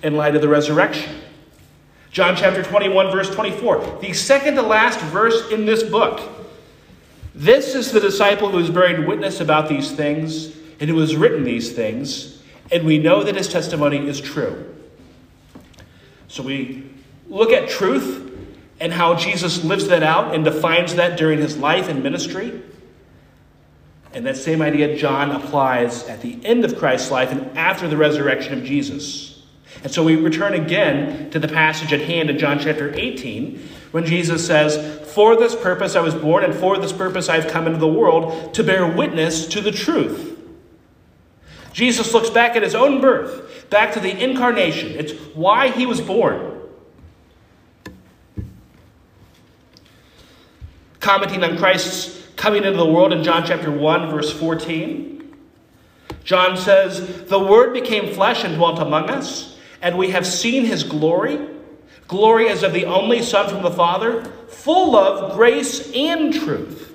in 0.03 0.17
light 0.17 0.37
of 0.37 0.43
the 0.43 0.49
resurrection. 0.49 1.13
John 2.11 2.37
chapter 2.37 2.63
21, 2.63 3.11
verse 3.11 3.29
24, 3.35 3.99
the 4.01 4.13
second 4.13 4.55
to 4.55 4.63
last 4.63 5.01
verse 5.01 5.51
in 5.51 5.67
this 5.67 5.83
book. 5.83 6.21
This 7.37 7.75
is 7.75 7.93
the 7.93 8.01
disciple 8.01 8.49
who 8.49 8.57
has 8.57 8.71
bearing 8.71 9.07
witness 9.07 9.43
about 9.43 9.69
these 9.69 9.93
things 9.93 10.57
and 10.81 10.89
who 10.89 10.99
has 11.01 11.15
written 11.15 11.45
these 11.45 11.71
things, 11.71 12.43
and 12.73 12.87
we 12.87 12.97
know 12.97 13.23
that 13.23 13.37
his 13.37 13.47
testimony 13.47 14.09
is 14.09 14.23
true. 14.23 14.75
So 16.29 16.43
we 16.43 16.91
look 17.29 17.51
at 17.51 17.69
truth 17.69 18.23
and 18.81 18.91
how 18.91 19.17
Jesus 19.17 19.63
lives 19.65 19.87
that 19.89 20.03
out 20.03 20.35
and 20.35 20.47
defines 20.47 20.95
that 20.95 21.19
during 21.19 21.39
his 21.39 21.59
life 21.59 21.89
and 21.91 22.03
ministry. 22.03 22.63
And 24.15 24.25
that 24.25 24.39
same 24.39 24.63
idea 24.63 24.97
John 24.97 25.31
applies 25.31 26.09
at 26.09 26.23
the 26.23 26.43
end 26.43 26.65
of 26.65 26.79
Christ's 26.79 27.11
life 27.11 27.31
and 27.31 27.57
after 27.59 27.87
the 27.87 27.99
resurrection 27.99 28.59
of 28.59 28.65
Jesus. 28.65 29.43
And 29.85 29.93
so 29.93 30.03
we 30.03 30.17
return 30.17 30.55
again 30.55 31.29
to 31.33 31.39
the 31.39 31.49
passage 31.49 31.93
at 31.93 32.01
hand 32.01 32.31
in 32.31 32.39
John 32.39 32.59
chapter 32.59 32.95
18 32.95 33.69
when 33.93 34.05
Jesus 34.05 34.47
says, 34.47 35.11
For 35.13 35.37
this 35.37 35.55
purpose 35.55 35.97
I 35.97 36.01
was 36.01 36.15
born, 36.15 36.45
and 36.45 36.55
for 36.55 36.79
this 36.79 36.93
purpose 36.93 37.29
I 37.29 37.41
have 37.41 37.51
come 37.51 37.67
into 37.67 37.79
the 37.79 37.87
world 37.87 38.55
to 38.55 38.65
bear 38.65 38.87
witness 38.87 39.47
to 39.49 39.61
the 39.61 39.73
truth. 39.73 40.39
Jesus 41.73 42.15
looks 42.15 42.31
back 42.31 42.57
at 42.57 42.63
his 42.63 42.75
own 42.75 43.01
birth, 43.01 43.69
back 43.71 43.93
to 43.95 44.01
the 44.01 44.23
incarnation. 44.23 44.93
It's 44.93 45.13
why 45.35 45.71
he 45.71 45.87
was 45.87 46.01
born. 46.01 46.57
commenting 51.07 51.45
on 51.45 51.57
Christ's 51.57 52.27
coming 52.35 52.65
into 52.65 52.77
the 52.77 52.85
world 52.85 53.13
in 53.13 53.23
John 53.23 53.47
chapter 53.47 53.71
1, 53.71 54.11
verse 54.11 54.33
14. 54.33 55.37
John 56.25 56.57
says, 56.57 57.25
The 57.27 57.39
Word 57.39 57.73
became 57.73 58.13
flesh 58.13 58.43
and 58.43 58.57
dwelt 58.57 58.81
among 58.81 59.09
us, 59.09 59.57
and 59.81 59.97
we 59.97 60.11
have 60.11 60.27
seen 60.27 60.65
his 60.65 60.83
glory. 60.83 61.39
Glory 62.09 62.49
as 62.49 62.63
of 62.63 62.73
the 62.73 62.85
only 62.85 63.23
Son 63.23 63.49
from 63.49 63.63
the 63.63 63.71
Father, 63.71 64.25
full 64.49 64.97
of 64.97 65.35
grace 65.35 65.93
and 65.95 66.33
truth. 66.33 66.95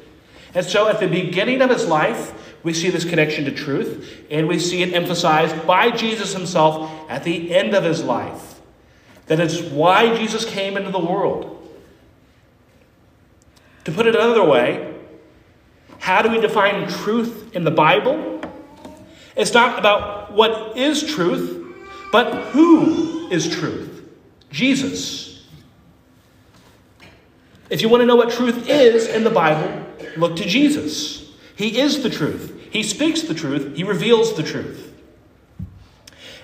And 0.54 0.66
so 0.66 0.88
at 0.88 1.00
the 1.00 1.08
beginning 1.08 1.62
of 1.62 1.70
his 1.70 1.86
life, 1.88 2.34
we 2.64 2.74
see 2.74 2.90
this 2.90 3.06
connection 3.06 3.46
to 3.46 3.52
truth, 3.52 4.26
and 4.30 4.48
we 4.48 4.60
see 4.60 4.84
it 4.84 4.94
emphasized 4.94 5.66
by 5.66 5.92
Jesus 5.92 6.34
himself 6.34 6.92
at 7.10 7.24
the 7.24 7.54
end 7.54 7.74
of 7.74 7.84
his 7.84 8.04
life. 8.04 8.62
That 9.28 9.40
it's 9.40 9.62
why 9.62 10.16
Jesus 10.16 10.46
came 10.46 10.78
into 10.78 10.92
the 10.92 11.00
world. 11.00 11.58
To 13.86 13.92
put 13.92 14.06
it 14.06 14.16
another 14.16 14.44
way, 14.44 14.94
how 16.00 16.22
do 16.22 16.30
we 16.30 16.40
define 16.40 16.88
truth 16.88 17.56
in 17.56 17.64
the 17.64 17.72
Bible? 17.72 18.42
It's 19.36 19.54
not 19.54 19.80
about 19.80 20.34
what 20.34 20.78
is 20.78 21.04
truth, 21.04 21.66
but 22.12 22.52
who 22.52 23.30
is 23.30 23.50
truth? 23.50 23.91
Jesus. 24.52 25.46
If 27.70 27.82
you 27.82 27.90
want 27.90 28.02
to 28.02 28.06
know 28.06 28.16
what 28.16 28.32
truth 28.32 28.68
is 28.68 29.08
in 29.08 29.24
the 29.24 29.30
Bible, 29.30 29.86
look 30.18 30.36
to 30.38 30.46
Jesus. 30.46 31.32
He 31.56 31.80
is 31.80 32.04
the 32.04 32.10
truth. 32.10 32.70
He 32.72 32.84
speaks 32.84 33.22
the 33.22 33.34
truth. 33.34 33.76
He 33.76 33.84
reveals 33.84 34.36
the 34.36 34.44
truth. 34.44 34.94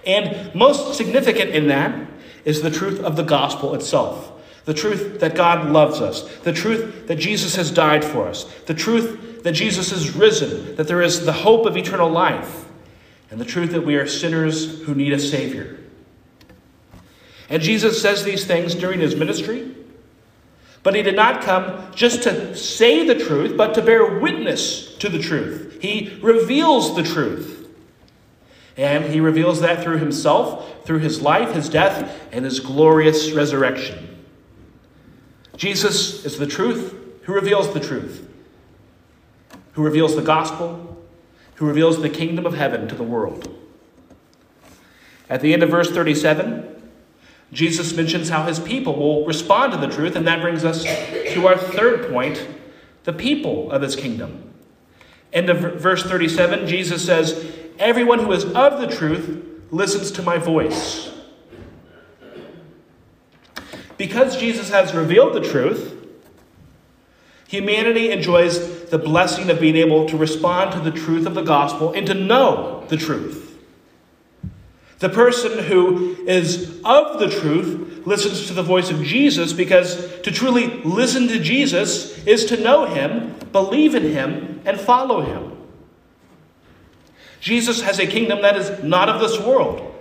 And 0.06 0.54
most 0.56 0.96
significant 0.96 1.52
in 1.52 1.68
that 1.68 2.10
is 2.46 2.62
the 2.62 2.72
truth 2.72 3.00
of 3.02 3.18
the 3.18 3.24
gospel 3.24 3.76
itself 3.76 4.32
the 4.68 4.74
truth 4.74 5.22
that 5.22 5.34
God 5.34 5.70
loves 5.70 6.02
us, 6.02 6.24
the 6.40 6.52
truth 6.52 7.08
that 7.08 7.16
Jesus 7.16 7.56
has 7.56 7.72
died 7.72 8.04
for 8.04 8.28
us, 8.28 8.44
the 8.66 8.74
truth 8.74 9.42
that 9.44 9.54
Jesus 9.54 9.94
is 9.94 10.14
risen, 10.14 10.76
that 10.76 10.90
there 10.90 11.02
is 11.02 11.26
the 11.26 11.32
hope 11.32 11.66
of 11.66 11.78
eternal 11.78 12.10
life, 12.10 12.66
and 13.32 13.40
the 13.40 13.46
truth 13.46 13.72
that 13.72 13.86
we 13.86 13.96
are 13.96 14.06
sinners 14.06 14.82
who 14.82 14.94
need 14.94 15.14
a 15.14 15.20
Savior. 15.20 15.80
And 17.50 17.62
Jesus 17.62 18.02
says 18.02 18.24
these 18.24 18.46
things 18.46 18.76
during 18.76 19.00
his 19.00 19.16
ministry, 19.16 19.74
but 20.84 20.96
he 20.96 21.02
did 21.02 21.16
not 21.16 21.42
come 21.42 21.94
just 21.94 22.24
to 22.24 22.56
say 22.56 23.06
the 23.06 23.16
truth, 23.16 23.58
but 23.58 23.74
to 23.76 23.82
bear 23.82 24.20
witness 24.20 24.96
to 24.98 25.10
the 25.10 25.20
truth. 25.20 25.80
He 25.82 26.18
reveals 26.22 26.96
the 26.96 27.04
truth. 27.04 27.68
And 28.78 29.06
he 29.06 29.20
reveals 29.20 29.62
that 29.62 29.84
through 29.84 29.98
himself, 29.98 30.86
through 30.86 31.00
his 31.00 31.22
life, 31.22 31.54
his 31.54 31.68
death, 31.68 32.22
and 32.32 32.46
his 32.46 32.60
glorious 32.60 33.32
resurrection. 33.32 34.24
Jesus 35.56 36.24
is 36.24 36.38
the 36.38 36.46
truth 36.46 36.96
who 37.24 37.34
reveals 37.34 37.74
the 37.74 37.80
truth, 37.80 38.30
who 39.74 39.84
reveals 39.84 40.16
the 40.16 40.22
gospel, 40.22 41.06
who 41.56 41.66
reveals 41.66 42.02
the 42.02 42.10
kingdom 42.10 42.46
of 42.46 42.54
heaven 42.54 42.88
to 42.88 42.96
the 42.96 43.04
world. 43.04 43.54
At 45.30 45.42
the 45.42 45.54
end 45.54 45.64
of 45.64 45.70
verse 45.70 45.90
37, 45.90 46.77
Jesus 47.54 47.94
mentions 47.94 48.30
how 48.30 48.44
his 48.44 48.60
people 48.60 48.96
will 48.96 49.26
respond 49.26 49.72
to 49.74 49.80
the 49.80 49.88
truth, 49.88 50.16
and 50.16 50.28
that 50.28 50.42
brings 50.42 50.66
us 50.66 50.84
to 50.84 51.48
our 51.48 51.58
third 51.58 52.12
point 52.12 52.46
the 53.06 53.14
people 53.14 53.72
of 53.72 53.82
his 53.82 53.96
kingdom. 53.96 54.54
End 55.32 55.50
of 55.50 55.80
verse 55.80 56.04
37, 56.04 56.68
Jesus 56.68 57.06
says, 57.06 57.54
Everyone 57.80 58.20
who 58.20 58.32
is 58.32 58.44
of 58.46 58.82
the 58.82 58.88
truth 58.88 59.46
listens 59.72 60.12
to 60.12 60.22
my 60.22 60.38
voice. 60.38 61.12
Because 63.98 64.38
Jesus 64.38 64.70
has 64.70 64.94
revealed 64.94 65.34
the 65.34 65.42
truth, 65.42 65.96
humanity 67.48 68.12
enjoys 68.12 68.86
the 68.90 68.98
blessing 68.98 69.50
of 69.50 69.60
being 69.60 69.76
able 69.76 70.08
to 70.08 70.18
respond 70.18 70.72
to 70.74 70.80
the 70.80 70.96
truth 70.96 71.26
of 71.26 71.34
the 71.34 71.42
gospel 71.42 71.92
and 71.94 72.06
to 72.08 72.14
know 72.14 72.86
the 72.90 72.98
truth. 72.98 73.57
The 75.00 75.10
person 75.10 75.64
who 75.66 76.16
is 76.26 76.82
of 76.84 77.20
the 77.20 77.30
truth 77.30 78.06
listens 78.08 78.48
to 78.48 78.54
the 78.54 78.64
voice 78.64 78.90
of 78.90 79.04
Jesus 79.04 79.54
because 79.54 80.22
to 80.22 80.32
truly 80.32 80.68
listen 80.84 81.28
to 81.28 81.40
Jesus 81.40 82.18
is 82.26 82.46
to 82.46 82.58
know 82.58 82.86
him, 82.86 83.36
believe 83.52 83.94
in 83.94 84.04
him, 84.04 84.62
and 84.66 84.80
follow 84.80 85.22
him. 85.22 85.56
Jesus 87.40 87.82
has 87.82 88.00
a 88.00 88.08
kingdom 88.08 88.42
that 88.42 88.58
is 88.58 88.84
not 88.84 89.10
of 89.10 89.22
this 89.22 89.40
world. 89.40 89.94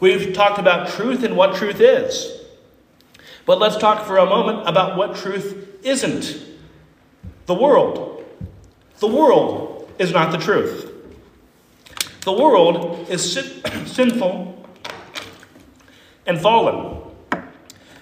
We've 0.00 0.32
talked 0.32 0.58
about 0.58 0.88
truth 0.88 1.22
and 1.22 1.36
what 1.36 1.54
truth 1.56 1.80
is. 1.80 2.40
But 3.44 3.58
let's 3.58 3.76
talk 3.76 4.06
for 4.06 4.16
a 4.16 4.26
moment 4.26 4.68
about 4.68 4.96
what 4.96 5.16
truth 5.16 5.78
isn't. 5.82 6.42
The 7.46 7.54
world. 7.54 8.24
The 8.98 9.08
world 9.08 9.92
is 9.98 10.12
not 10.12 10.32
the 10.32 10.38
truth. 10.38 10.91
The 12.22 12.32
world 12.32 13.08
is 13.08 13.32
sin- 13.32 13.86
sinful 13.86 14.64
and 16.26 16.40
fallen. 16.40 17.02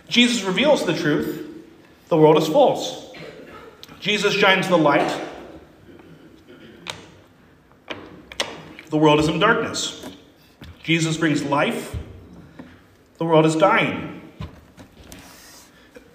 Jesus 0.08 0.42
reveals 0.42 0.84
the 0.84 0.94
truth. 0.94 1.46
The 2.08 2.16
world 2.16 2.36
is 2.36 2.48
false. 2.48 3.12
Jesus 4.00 4.34
shines 4.34 4.68
the 4.68 4.76
light. 4.76 5.20
The 8.90 8.96
world 8.96 9.20
is 9.20 9.28
in 9.28 9.38
darkness. 9.38 10.04
Jesus 10.82 11.16
brings 11.16 11.42
life. 11.44 11.96
The 13.18 13.24
world 13.24 13.46
is 13.46 13.54
dying. 13.54 14.20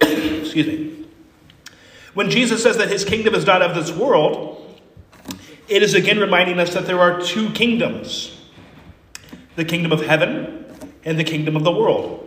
Excuse 0.00 0.66
me. 0.66 1.06
When 2.14 2.30
Jesus 2.30 2.62
says 2.62 2.76
that 2.76 2.88
his 2.88 3.04
kingdom 3.04 3.34
is 3.34 3.46
not 3.46 3.62
of 3.62 3.74
this 3.74 3.90
world, 3.90 4.65
it 5.68 5.82
is 5.82 5.94
again 5.94 6.18
reminding 6.18 6.58
us 6.58 6.74
that 6.74 6.86
there 6.86 7.00
are 7.00 7.20
two 7.20 7.50
kingdoms 7.50 8.32
the 9.56 9.64
kingdom 9.64 9.90
of 9.90 10.04
heaven 10.04 10.66
and 11.04 11.18
the 11.18 11.24
kingdom 11.24 11.56
of 11.56 11.64
the 11.64 11.72
world. 11.72 12.22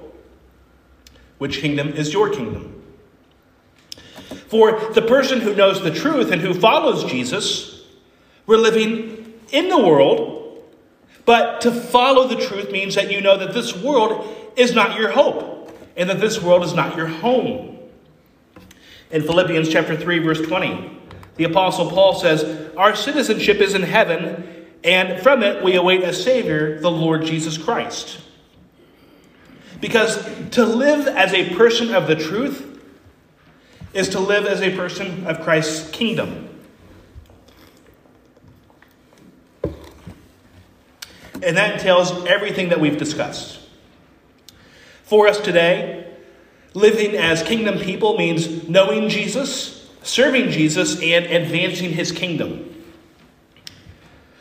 Which 1.38 1.60
kingdom 1.60 1.90
is 1.90 2.12
your 2.12 2.30
kingdom? 2.30 2.84
For 4.48 4.92
the 4.94 5.04
person 5.04 5.42
who 5.42 5.54
knows 5.54 5.82
the 5.82 5.92
truth 5.92 6.32
and 6.32 6.42
who 6.42 6.56
follows 6.56 7.04
Jesus, 7.04 7.86
we're 8.48 8.58
living 8.58 9.34
in 9.52 9.70
the 9.70 9.78
world, 9.78 10.64
but 11.24 11.62
to 11.62 11.72
follow 11.72 12.28
the 12.28 12.36
truth 12.36 12.72
means 12.72 12.96
that 12.96 13.12
you 13.12 13.22
know 13.22 13.38
that 13.38 13.54
this 13.54 13.76
world 13.76 14.28
is 14.56 14.74
not 14.74 15.00
your 15.00 15.12
hope 15.12 15.72
and 15.96 16.10
that 16.10 16.20
this 16.20 16.42
world 16.42 16.64
is 16.64 16.74
not 16.74 16.98
your 16.98 17.08
home. 17.08 17.78
In 19.12 19.22
Philippians 19.22 19.70
chapter 19.70 19.96
3 19.96 20.20
verse 20.20 20.42
20, 20.42 20.99
the 21.40 21.46
apostle 21.46 21.90
Paul 21.90 22.16
says, 22.16 22.46
"Our 22.76 22.94
citizenship 22.94 23.62
is 23.62 23.74
in 23.74 23.84
heaven, 23.84 24.44
and 24.84 25.22
from 25.24 25.42
it 25.42 25.64
we 25.64 25.74
await 25.74 26.04
a 26.04 26.12
savior, 26.12 26.82
the 26.82 26.92
Lord 26.92 27.26
Jesus 27.26 27.58
Christ." 27.58 28.18
Because 29.80 30.20
to 30.52 30.66
live 30.66 31.08
as 31.08 31.34
a 31.34 31.52
person 31.56 31.96
of 31.96 32.08
the 32.08 32.16
truth 32.16 32.66
is 33.94 34.10
to 34.10 34.20
live 34.20 34.46
as 34.46 34.62
a 34.62 34.76
person 34.76 35.26
of 35.26 35.40
Christ's 35.40 35.90
kingdom. 35.92 36.50
And 41.42 41.56
that 41.56 41.76
entails 41.76 42.26
everything 42.26 42.68
that 42.68 42.82
we've 42.82 42.98
discussed. 42.98 43.60
For 45.04 45.26
us 45.26 45.40
today, 45.40 46.04
living 46.74 47.16
as 47.16 47.42
kingdom 47.44 47.80
people 47.80 48.18
means 48.18 48.68
knowing 48.68 49.08
Jesus, 49.08 49.79
serving 50.04 50.52
Jesus, 50.52 51.02
and 51.02 51.26
advancing 51.26 51.92
his 51.92 52.12
kingdom. 52.12 52.66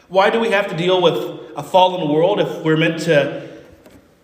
Why 0.09 0.31
do 0.31 0.41
we 0.41 0.51
have 0.51 0.69
to 0.69 0.77
deal 0.77 1.03
with 1.03 1.15
a 1.57 1.63
fallen 1.63 2.09
world 2.09 2.41
if 2.41 2.63
we're 2.63 2.77
meant 2.77 3.03
to 3.03 3.49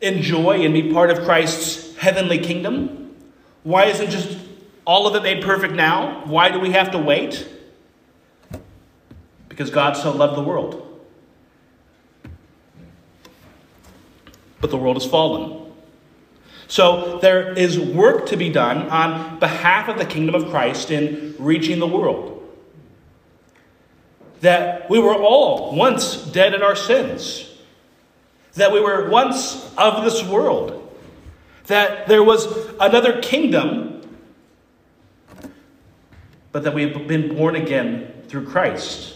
enjoy 0.01 0.65
and 0.65 0.73
be 0.73 0.93
part 0.93 1.11
of 1.11 1.25
Christ's 1.25 1.97
heavenly 1.97 2.39
kingdom? 2.39 3.15
Why 3.63 3.87
isn't 3.87 4.11
just 4.11 4.39
all 4.87 5.07
of 5.07 5.15
it 5.15 5.23
made 5.23 5.43
perfect 5.43 5.75
now? 5.75 6.25
Why 6.25 6.51
do 6.51 6.61
we 6.61 6.71
have 6.71 6.91
to 6.93 6.99
wait? 6.99 7.49
Because 9.49 9.71
God 9.71 9.97
so 9.97 10.13
loved 10.13 10.37
the 10.37 10.43
world. 10.43 10.81
But 14.61 14.71
the 14.71 14.77
world 14.77 14.97
has 14.97 15.07
fallen. 15.07 15.64
So 16.69 17.19
there 17.19 17.53
is 17.53 17.79
work 17.79 18.27
to 18.27 18.37
be 18.37 18.51
done 18.51 18.89
on 18.89 19.39
behalf 19.39 19.89
of 19.89 19.99
the 19.99 20.05
kingdom 20.05 20.35
of 20.35 20.51
Christ 20.51 20.91
in 20.91 21.35
reaching 21.39 21.79
the 21.79 21.87
world. 21.87 22.31
That 24.41 24.89
we 24.91 24.99
were 24.99 25.15
all 25.15 25.75
once 25.75 26.17
dead 26.17 26.55
in 26.55 26.63
our 26.63 26.77
sins. 26.77 27.51
That 28.55 28.73
we 28.73 28.81
were 28.81 29.09
once 29.09 29.73
of 29.77 30.05
this 30.05 30.23
world. 30.25 30.81
That 31.67 32.07
there 32.09 32.23
was 32.23 32.47
another 32.81 33.21
kingdom, 33.21 34.03
but 36.53 36.63
that 36.65 36.75
we 36.75 36.83
have 36.83 37.07
been 37.07 37.35
born 37.35 37.57
again 37.57 38.23
through 38.29 38.47
Christ. 38.47 39.15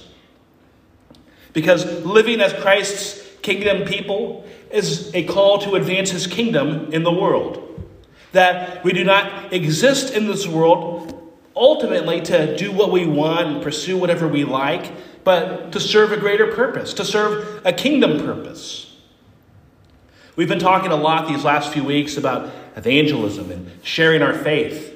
Because 1.53 2.05
living 2.05 2.41
as 2.41 2.53
Christ's 2.55 3.27
kingdom 3.43 3.87
people 3.87 4.47
is 4.71 5.15
a 5.15 5.25
call 5.25 5.59
to 5.61 5.75
advance 5.75 6.11
his 6.11 6.27
kingdom 6.27 6.93
in 6.93 7.03
the 7.03 7.13
world. 7.13 7.65
That 8.33 8.85
we 8.85 8.93
do 8.93 9.05
not 9.05 9.53
exist 9.53 10.15
in 10.15 10.27
this 10.27 10.47
world 10.47 11.15
ultimately 11.57 12.21
to 12.21 12.57
do 12.57 12.71
what 12.71 12.93
we 12.93 13.07
want 13.07 13.49
and 13.49 13.63
pursue 13.63 13.97
whatever 13.97 14.29
we 14.29 14.45
like, 14.45 14.93
but 15.25 15.73
to 15.73 15.81
serve 15.81 16.13
a 16.13 16.17
greater 16.17 16.53
purpose, 16.53 16.95
to 16.95 17.05
serve 17.05 17.61
a 17.65 17.73
kingdom 17.73 18.25
purpose. 18.25 18.97
We've 20.37 20.49
been 20.49 20.61
talking 20.61 20.93
a 20.93 20.97
lot 20.97 21.27
these 21.27 21.45
last 21.45 21.73
few 21.73 21.83
weeks 21.83 22.17
about 22.17 22.53
evangelism 22.77 23.51
and 23.51 23.71
sharing 23.83 24.23
our 24.23 24.33
faith. 24.33 24.95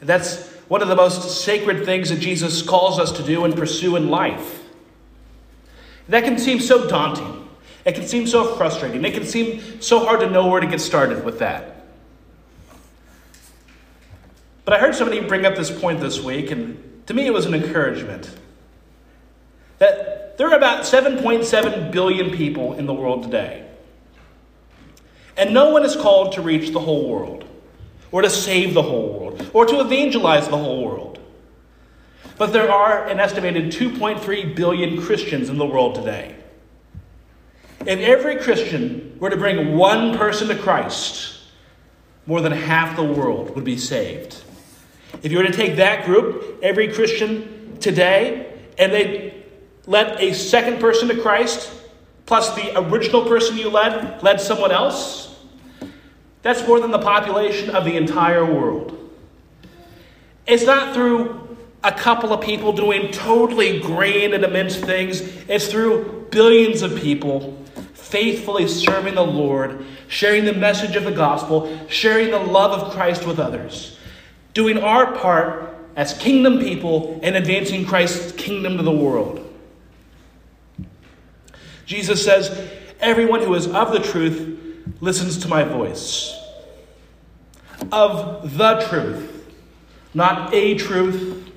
That's 0.00 0.48
one 0.68 0.80
of 0.80 0.88
the 0.88 0.94
most 0.94 1.44
sacred 1.44 1.84
things 1.84 2.10
that 2.10 2.20
Jesus 2.20 2.62
calls 2.62 3.00
us 3.00 3.10
to 3.12 3.22
do 3.22 3.44
and 3.44 3.56
pursue 3.56 3.96
in 3.96 4.10
life. 4.10 4.62
That 6.08 6.24
can 6.24 6.38
seem 6.38 6.60
so 6.60 6.88
daunting. 6.88 7.37
It 7.88 7.94
can 7.94 8.06
seem 8.06 8.26
so 8.26 8.54
frustrating. 8.54 9.02
It 9.02 9.14
can 9.14 9.24
seem 9.24 9.80
so 9.80 10.04
hard 10.04 10.20
to 10.20 10.28
know 10.28 10.46
where 10.46 10.60
to 10.60 10.66
get 10.66 10.78
started 10.78 11.24
with 11.24 11.38
that. 11.38 11.86
But 14.66 14.74
I 14.74 14.78
heard 14.78 14.94
somebody 14.94 15.20
bring 15.20 15.46
up 15.46 15.56
this 15.56 15.70
point 15.70 15.98
this 15.98 16.20
week, 16.20 16.50
and 16.50 17.02
to 17.06 17.14
me 17.14 17.24
it 17.24 17.32
was 17.32 17.46
an 17.46 17.54
encouragement. 17.54 18.30
That 19.78 20.36
there 20.36 20.50
are 20.50 20.54
about 20.54 20.84
7.7 20.84 21.90
billion 21.90 22.36
people 22.36 22.74
in 22.74 22.84
the 22.84 22.92
world 22.92 23.22
today. 23.22 23.66
And 25.38 25.54
no 25.54 25.70
one 25.70 25.82
is 25.82 25.96
called 25.96 26.32
to 26.32 26.42
reach 26.42 26.72
the 26.72 26.80
whole 26.80 27.08
world, 27.08 27.46
or 28.12 28.20
to 28.20 28.28
save 28.28 28.74
the 28.74 28.82
whole 28.82 29.18
world, 29.18 29.50
or 29.54 29.64
to 29.64 29.80
evangelize 29.80 30.46
the 30.46 30.58
whole 30.58 30.84
world. 30.84 31.20
But 32.36 32.52
there 32.52 32.70
are 32.70 33.06
an 33.06 33.18
estimated 33.18 33.72
2.3 33.72 34.54
billion 34.54 35.00
Christians 35.00 35.48
in 35.48 35.56
the 35.56 35.64
world 35.64 35.94
today. 35.94 36.34
If 37.86 38.00
every 38.00 38.36
Christian 38.36 39.16
were 39.20 39.30
to 39.30 39.36
bring 39.36 39.76
one 39.76 40.16
person 40.18 40.48
to 40.48 40.56
Christ, 40.56 41.38
more 42.26 42.40
than 42.40 42.52
half 42.52 42.96
the 42.96 43.04
world 43.04 43.54
would 43.54 43.64
be 43.64 43.78
saved. 43.78 44.42
If 45.22 45.32
you 45.32 45.38
were 45.38 45.44
to 45.44 45.52
take 45.52 45.76
that 45.76 46.04
group, 46.04 46.58
every 46.62 46.92
Christian 46.92 47.78
today, 47.80 48.52
and 48.76 48.92
they 48.92 49.44
led 49.86 50.20
a 50.20 50.34
second 50.34 50.80
person 50.80 51.08
to 51.08 51.20
Christ, 51.20 51.72
plus 52.26 52.54
the 52.54 52.78
original 52.78 53.24
person 53.24 53.56
you 53.56 53.70
led, 53.70 54.22
led 54.22 54.40
someone 54.40 54.70
else, 54.70 55.36
that's 56.42 56.66
more 56.66 56.80
than 56.80 56.90
the 56.90 56.98
population 56.98 57.70
of 57.70 57.84
the 57.84 57.96
entire 57.96 58.44
world. 58.44 58.94
It's 60.46 60.64
not 60.64 60.94
through 60.94 61.56
a 61.82 61.92
couple 61.92 62.32
of 62.32 62.40
people 62.40 62.72
doing 62.72 63.10
totally 63.12 63.80
grand 63.80 64.34
and 64.34 64.44
immense 64.44 64.76
things, 64.76 65.20
it's 65.48 65.68
through 65.68 66.26
billions 66.30 66.82
of 66.82 66.96
people 66.96 67.58
faithfully 68.08 68.66
serving 68.66 69.14
the 69.14 69.24
Lord, 69.24 69.84
sharing 70.08 70.44
the 70.44 70.52
message 70.52 70.96
of 70.96 71.04
the 71.04 71.12
gospel, 71.12 71.78
sharing 71.88 72.30
the 72.30 72.38
love 72.38 72.72
of 72.82 72.92
Christ 72.92 73.26
with 73.26 73.38
others, 73.38 73.98
doing 74.54 74.78
our 74.78 75.12
part 75.14 75.76
as 75.94 76.16
kingdom 76.18 76.58
people 76.58 77.20
and 77.22 77.36
advancing 77.36 77.84
Christ's 77.84 78.32
kingdom 78.32 78.76
to 78.76 78.82
the 78.82 78.92
world. 78.92 79.44
Jesus 81.84 82.24
says, 82.24 82.70
Everyone 83.00 83.40
who 83.40 83.54
is 83.54 83.66
of 83.68 83.92
the 83.92 84.00
truth 84.00 84.58
listens 85.00 85.38
to 85.38 85.48
my 85.48 85.64
voice. 85.64 86.34
Of 87.92 88.56
the 88.56 88.86
truth, 88.88 89.54
not 90.14 90.52
a 90.52 90.74
truth. 90.74 91.50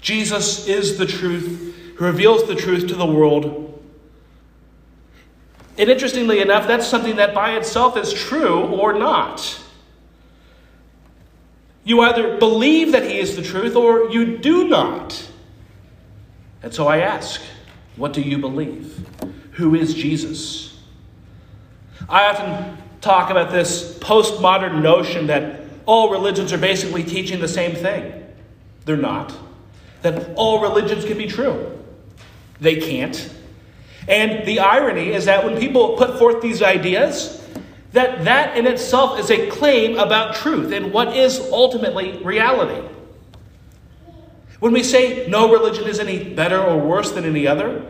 Jesus 0.00 0.66
is 0.66 0.98
the 0.98 1.06
truth 1.06 1.94
who 1.96 2.04
reveals 2.04 2.46
the 2.48 2.56
truth 2.56 2.88
to 2.88 2.94
the 2.94 3.06
world 3.06 3.61
and 5.78 5.88
interestingly 5.90 6.40
enough, 6.40 6.66
that's 6.66 6.86
something 6.86 7.16
that 7.16 7.34
by 7.34 7.56
itself 7.56 7.96
is 7.96 8.12
true 8.12 8.60
or 8.60 8.92
not. 8.92 9.60
You 11.84 12.02
either 12.02 12.36
believe 12.36 12.92
that 12.92 13.04
He 13.04 13.18
is 13.18 13.36
the 13.36 13.42
truth 13.42 13.74
or 13.74 14.10
you 14.10 14.38
do 14.38 14.68
not. 14.68 15.28
And 16.62 16.72
so 16.72 16.86
I 16.86 16.98
ask, 16.98 17.40
what 17.96 18.12
do 18.12 18.20
you 18.20 18.38
believe? 18.38 19.06
Who 19.52 19.74
is 19.74 19.94
Jesus? 19.94 20.80
I 22.08 22.26
often 22.26 22.78
talk 23.00 23.30
about 23.30 23.50
this 23.50 23.98
postmodern 23.98 24.82
notion 24.82 25.26
that 25.26 25.60
all 25.86 26.10
religions 26.10 26.52
are 26.52 26.58
basically 26.58 27.02
teaching 27.02 27.40
the 27.40 27.48
same 27.48 27.74
thing. 27.74 28.24
They're 28.84 28.96
not. 28.96 29.34
That 30.02 30.34
all 30.36 30.60
religions 30.60 31.04
can 31.04 31.18
be 31.18 31.26
true. 31.26 31.78
They 32.60 32.76
can't. 32.76 33.32
And 34.08 34.46
the 34.46 34.60
irony 34.60 35.12
is 35.12 35.26
that 35.26 35.44
when 35.44 35.58
people 35.58 35.96
put 35.96 36.18
forth 36.18 36.42
these 36.42 36.62
ideas, 36.62 37.46
that 37.92 38.24
that 38.24 38.56
in 38.56 38.66
itself 38.66 39.18
is 39.18 39.30
a 39.30 39.48
claim 39.48 39.98
about 39.98 40.34
truth 40.34 40.72
and 40.72 40.92
what 40.92 41.16
is 41.16 41.38
ultimately 41.52 42.18
reality. 42.18 42.88
When 44.60 44.72
we 44.72 44.82
say 44.82 45.26
no 45.28 45.52
religion 45.52 45.86
is 45.88 45.98
any 45.98 46.34
better 46.34 46.60
or 46.60 46.78
worse 46.78 47.12
than 47.12 47.24
any 47.24 47.46
other, 47.46 47.84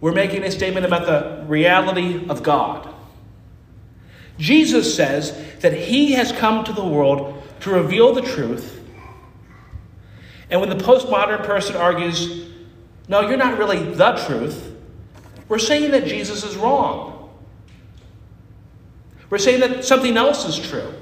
we're 0.00 0.12
making 0.12 0.44
a 0.44 0.50
statement 0.50 0.84
about 0.84 1.06
the 1.06 1.44
reality 1.46 2.26
of 2.28 2.42
God. 2.42 2.88
Jesus 4.38 4.94
says 4.94 5.32
that 5.60 5.72
he 5.72 6.12
has 6.12 6.32
come 6.32 6.64
to 6.64 6.72
the 6.72 6.84
world 6.84 7.42
to 7.60 7.70
reveal 7.70 8.12
the 8.12 8.22
truth. 8.22 8.80
And 10.50 10.60
when 10.60 10.68
the 10.68 10.84
postmodern 10.84 11.44
person 11.44 11.76
argues, 11.76 12.48
no, 13.08 13.20
you're 13.20 13.36
not 13.36 13.58
really 13.58 13.82
the 13.94 14.12
truth, 14.26 14.71
we're 15.52 15.58
saying 15.58 15.90
that 15.90 16.06
Jesus 16.06 16.44
is 16.44 16.56
wrong. 16.56 17.28
We're 19.28 19.36
saying 19.36 19.60
that 19.60 19.84
something 19.84 20.16
else 20.16 20.46
is 20.48 20.58
true. 20.58 20.94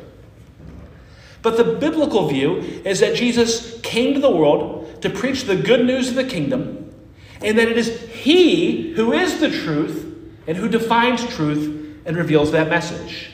But 1.41 1.57
the 1.57 1.63
biblical 1.63 2.27
view 2.27 2.57
is 2.85 2.99
that 2.99 3.15
Jesus 3.15 3.81
came 3.83 4.13
to 4.15 4.19
the 4.19 4.29
world 4.29 5.03
to 5.03 5.09
preach 5.09 5.45
the 5.45 5.55
good 5.55 5.87
news 5.87 6.09
of 6.09 6.17
the 6.17 6.25
kingdom, 6.25 6.93
and 7.41 7.57
that 7.57 7.69
it 7.69 7.79
is 7.79 8.09
He 8.09 8.93
who 8.95 9.13
is 9.13 9.39
the 9.39 9.53
truth 9.53 10.17
and 10.49 10.57
who 10.57 10.69
defines 10.69 11.25
truth 11.29 12.03
and 12.05 12.17
reveals 12.17 12.51
that 12.51 12.69
message. 12.69 13.31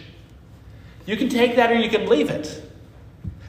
You 1.07 1.17
can 1.17 1.31
take 1.31 1.57
that 1.57 1.73
or 1.73 1.77
you 1.77 1.89
can 1.89 2.11
leave 2.11 2.29
it. 2.29 2.63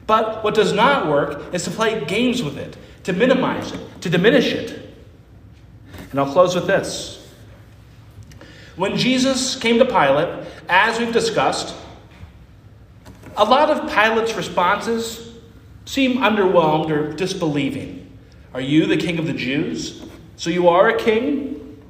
But 0.06 0.42
what 0.42 0.54
does 0.54 0.72
not 0.72 1.06
work 1.06 1.52
is 1.52 1.64
to 1.64 1.70
play 1.70 2.02
games 2.06 2.42
with 2.42 2.56
it, 2.56 2.78
to 3.04 3.12
minimize 3.12 3.72
it, 3.72 4.00
to 4.00 4.08
diminish 4.08 4.54
it. 4.54 4.90
And 6.10 6.18
I'll 6.18 6.32
close 6.32 6.54
with 6.54 6.66
this. 6.66 7.17
When 8.78 8.96
Jesus 8.96 9.56
came 9.56 9.80
to 9.80 9.84
Pilate, 9.84 10.46
as 10.68 11.00
we've 11.00 11.12
discussed, 11.12 11.74
a 13.36 13.44
lot 13.44 13.70
of 13.70 13.90
Pilate's 13.90 14.34
responses 14.34 15.34
seem 15.84 16.18
underwhelmed 16.18 16.88
or 16.88 17.12
disbelieving. 17.12 18.16
Are 18.54 18.60
you 18.60 18.86
the 18.86 18.96
king 18.96 19.18
of 19.18 19.26
the 19.26 19.32
Jews? 19.32 20.04
So 20.36 20.50
you 20.50 20.68
are 20.68 20.90
a 20.90 20.96
king? 20.96 21.82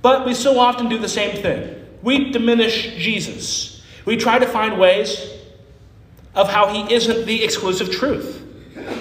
But 0.00 0.26
we 0.26 0.32
so 0.32 0.60
often 0.60 0.88
do 0.88 0.96
the 0.96 1.08
same 1.08 1.42
thing. 1.42 1.84
We 2.04 2.30
diminish 2.30 2.94
Jesus. 2.96 3.82
We 4.04 4.16
try 4.16 4.38
to 4.38 4.46
find 4.46 4.78
ways 4.78 5.28
of 6.36 6.48
how 6.48 6.68
he 6.68 6.94
isn't 6.94 7.26
the 7.26 7.42
exclusive 7.42 7.90
truth. 7.90 8.46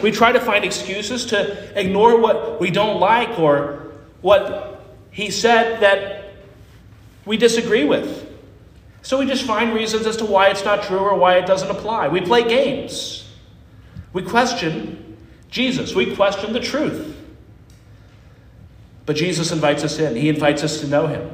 We 0.02 0.10
try 0.10 0.32
to 0.32 0.40
find 0.40 0.66
excuses 0.66 1.28
to 1.28 1.80
ignore 1.80 2.20
what 2.20 2.60
we 2.60 2.72
don't 2.72 3.00
like 3.00 3.38
or 3.38 3.92
what 4.22 4.75
he 5.16 5.32
said 5.32 5.80
that 5.80 6.26
we 7.26 7.38
disagree 7.38 7.86
with. 7.86 8.30
So 9.02 9.18
we 9.18 9.26
just 9.26 9.46
find 9.46 9.74
reasons 9.74 10.06
as 10.06 10.18
to 10.18 10.26
why 10.26 10.50
it's 10.50 10.66
not 10.66 10.84
true 10.84 11.00
or 11.00 11.16
why 11.16 11.38
it 11.38 11.46
doesn't 11.46 11.70
apply. 11.70 12.10
We 12.10 12.20
play 12.20 12.46
games. 12.46 13.26
We 14.12 14.24
question 14.24 15.18
Jesus. 15.50 15.96
We 15.96 16.14
question 16.18 16.52
the 16.52 16.60
truth. 16.60 17.16
But 19.06 19.16
Jesus 19.16 19.54
invites 19.54 19.86
us 19.86 20.00
in. 20.00 20.18
He 20.18 20.28
invites 20.28 20.66
us 20.66 20.82
to 20.82 20.88
know 20.88 21.08
him. 21.08 21.32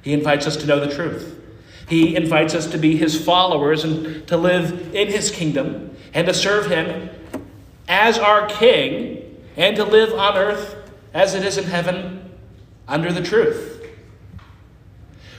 He 0.00 0.14
invites 0.14 0.46
us 0.46 0.56
to 0.56 0.66
know 0.66 0.80
the 0.80 0.90
truth. 0.90 1.38
He 1.86 2.16
invites 2.16 2.54
us 2.54 2.66
to 2.68 2.78
be 2.78 2.96
his 2.96 3.22
followers 3.22 3.84
and 3.84 4.26
to 4.28 4.38
live 4.38 4.94
in 4.94 5.08
his 5.08 5.30
kingdom 5.30 5.94
and 6.14 6.26
to 6.26 6.32
serve 6.32 6.70
him 6.70 7.10
as 7.88 8.18
our 8.18 8.46
king 8.46 9.38
and 9.58 9.76
to 9.76 9.84
live 9.84 10.14
on 10.14 10.38
earth 10.38 10.76
as 11.12 11.34
it 11.34 11.44
is 11.44 11.58
in 11.58 11.64
heaven 11.64 12.19
under 12.90 13.12
the 13.12 13.22
truth. 13.22 13.82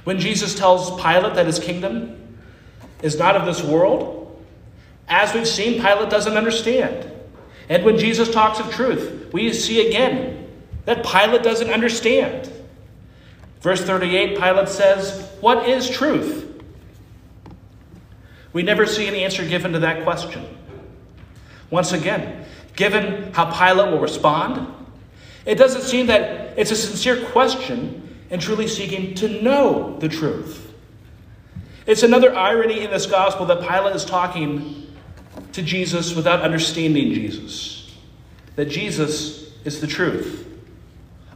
When 0.03 0.19
Jesus 0.19 0.55
tells 0.55 0.89
Pilate 1.01 1.35
that 1.35 1.45
his 1.45 1.59
kingdom 1.59 2.37
is 3.03 3.19
not 3.19 3.35
of 3.35 3.45
this 3.45 3.61
world, 3.61 4.17
as 5.07 5.33
we've 5.33 5.47
seen, 5.47 5.81
Pilate 5.81 6.09
doesn't 6.09 6.35
understand. 6.35 7.11
And 7.69 7.83
when 7.83 7.97
Jesus 7.97 8.31
talks 8.31 8.59
of 8.59 8.71
truth, 8.71 9.31
we 9.33 9.53
see 9.53 9.87
again 9.87 10.47
that 10.85 11.05
Pilate 11.05 11.43
doesn't 11.43 11.69
understand. 11.69 12.51
Verse 13.59 13.81
38, 13.81 14.37
Pilate 14.39 14.69
says, 14.69 15.29
What 15.39 15.69
is 15.69 15.89
truth? 15.89 16.47
We 18.53 18.63
never 18.63 18.85
see 18.85 19.07
an 19.07 19.15
answer 19.15 19.45
given 19.45 19.73
to 19.73 19.79
that 19.79 20.03
question. 20.03 20.45
Once 21.69 21.93
again, 21.93 22.45
given 22.75 23.31
how 23.33 23.45
Pilate 23.45 23.91
will 23.91 23.99
respond, 23.99 24.67
it 25.45 25.55
doesn't 25.55 25.83
seem 25.83 26.07
that 26.07 26.40
it's 26.57 26.71
a 26.71 26.75
sincere 26.75 27.25
question 27.27 28.17
and 28.29 28.41
truly 28.41 28.67
seeking 28.67 29.13
to 29.15 29.41
know 29.41 29.97
the 29.99 30.09
truth. 30.09 30.73
It's 31.85 32.03
another 32.03 32.35
irony 32.35 32.81
in 32.81 32.91
this 32.91 33.05
gospel 33.05 33.45
that 33.47 33.61
Pilate 33.61 33.95
is 33.95 34.05
talking 34.05 34.87
to 35.53 35.61
Jesus 35.61 36.15
without 36.15 36.41
understanding 36.41 37.13
Jesus, 37.13 37.91
that 38.55 38.65
Jesus 38.65 39.51
is 39.65 39.81
the 39.81 39.87
truth. 39.87 40.47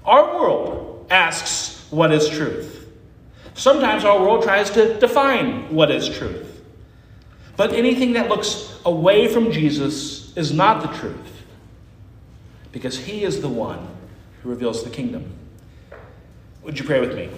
Our 0.05 0.35
world 0.35 1.07
asks, 1.09 1.85
What 1.89 2.11
is 2.11 2.29
truth? 2.29 2.87
Sometimes 3.55 4.03
our 4.03 4.19
world 4.19 4.43
tries 4.43 4.69
to 4.71 4.99
define 4.99 5.73
what 5.73 5.89
is 5.89 6.09
truth. 6.09 6.61
But 7.57 7.73
anything 7.73 8.13
that 8.13 8.29
looks 8.29 8.79
away 8.85 9.27
from 9.27 9.51
Jesus 9.51 10.35
is 10.35 10.53
not 10.53 10.81
the 10.81 10.97
truth, 10.99 11.43
because 12.71 12.97
he 12.97 13.23
is 13.23 13.41
the 13.41 13.47
one 13.47 13.94
who 14.45 14.51
reveals 14.51 14.83
the 14.83 14.89
kingdom. 14.91 15.25
Would 16.61 16.77
you 16.77 16.85
pray 16.85 16.99
with 16.99 17.15
me? 17.15 17.31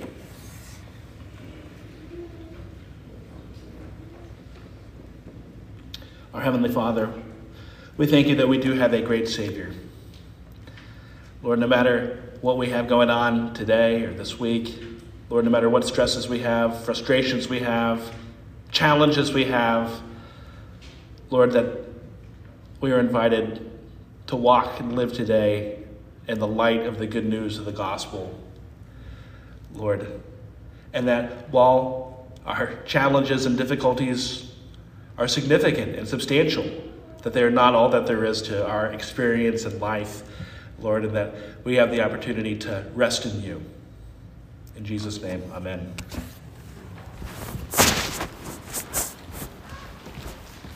Our 6.34 6.42
Heavenly 6.42 6.70
Father, 6.70 7.10
we 7.96 8.08
thank 8.08 8.28
you 8.28 8.36
that 8.36 8.50
we 8.50 8.58
do 8.58 8.74
have 8.74 8.94
a 8.94 9.02
great 9.02 9.30
Savior. 9.30 9.72
Lord, 11.42 11.60
no 11.60 11.68
matter 11.68 12.34
what 12.42 12.58
we 12.58 12.72
have 12.72 12.90
going 12.90 13.10
on 13.10 13.54
today 13.54 14.04
or 14.04 14.14
this 14.14 14.38
week, 14.38 14.78
Lord, 15.30 15.46
no 15.46 15.52
matter 15.52 15.70
what 15.70 15.86
stresses 15.86 16.28
we 16.28 16.40
have, 16.40 16.84
frustrations 16.84 17.48
we 17.48 17.60
have, 17.60 18.14
challenges 18.72 19.32
we 19.32 19.46
have, 19.46 20.02
Lord, 21.30 21.54
that 21.54 21.86
we 22.82 22.92
are 22.92 23.00
invited 23.00 23.72
to 24.28 24.36
walk 24.36 24.82
and 24.82 24.94
live 24.94 25.14
today 25.14 25.87
in 26.28 26.40
the 26.40 26.48
light 26.48 26.86
of 26.86 27.00
the 27.00 27.08
good 27.08 27.26
news 27.26 27.58
of 27.58 27.66
the 27.66 27.72
gospel, 27.72 28.38
Lord. 29.74 30.22
And 30.94 31.08
that 31.08 31.50
while 31.52 32.28
our 32.46 32.76
challenges 32.86 33.46
and 33.46 33.58
difficulties 33.58 34.52
are 35.18 35.28
significant 35.28 35.96
and 35.96 36.08
substantial, 36.08 36.70
that 37.24 37.34
they 37.34 37.44
are 37.44 37.52
not 37.52 37.76
all 37.76 37.90
that 37.90 38.08
there 38.08 38.24
is 38.24 38.42
to 38.44 38.68
our 38.68 38.92
experience 38.94 39.66
in 39.66 39.80
life, 39.80 40.24
Lord, 40.80 41.06
and 41.06 41.16
that 41.16 41.34
we 41.64 41.76
have 41.76 41.92
the 41.92 42.02
opportunity 42.02 42.58
to 42.60 42.86
rest 42.94 43.26
in 43.26 43.42
you. 43.42 43.62
In 44.76 44.86
Jesus' 44.86 45.22
name, 45.22 45.44
amen. 45.54 45.94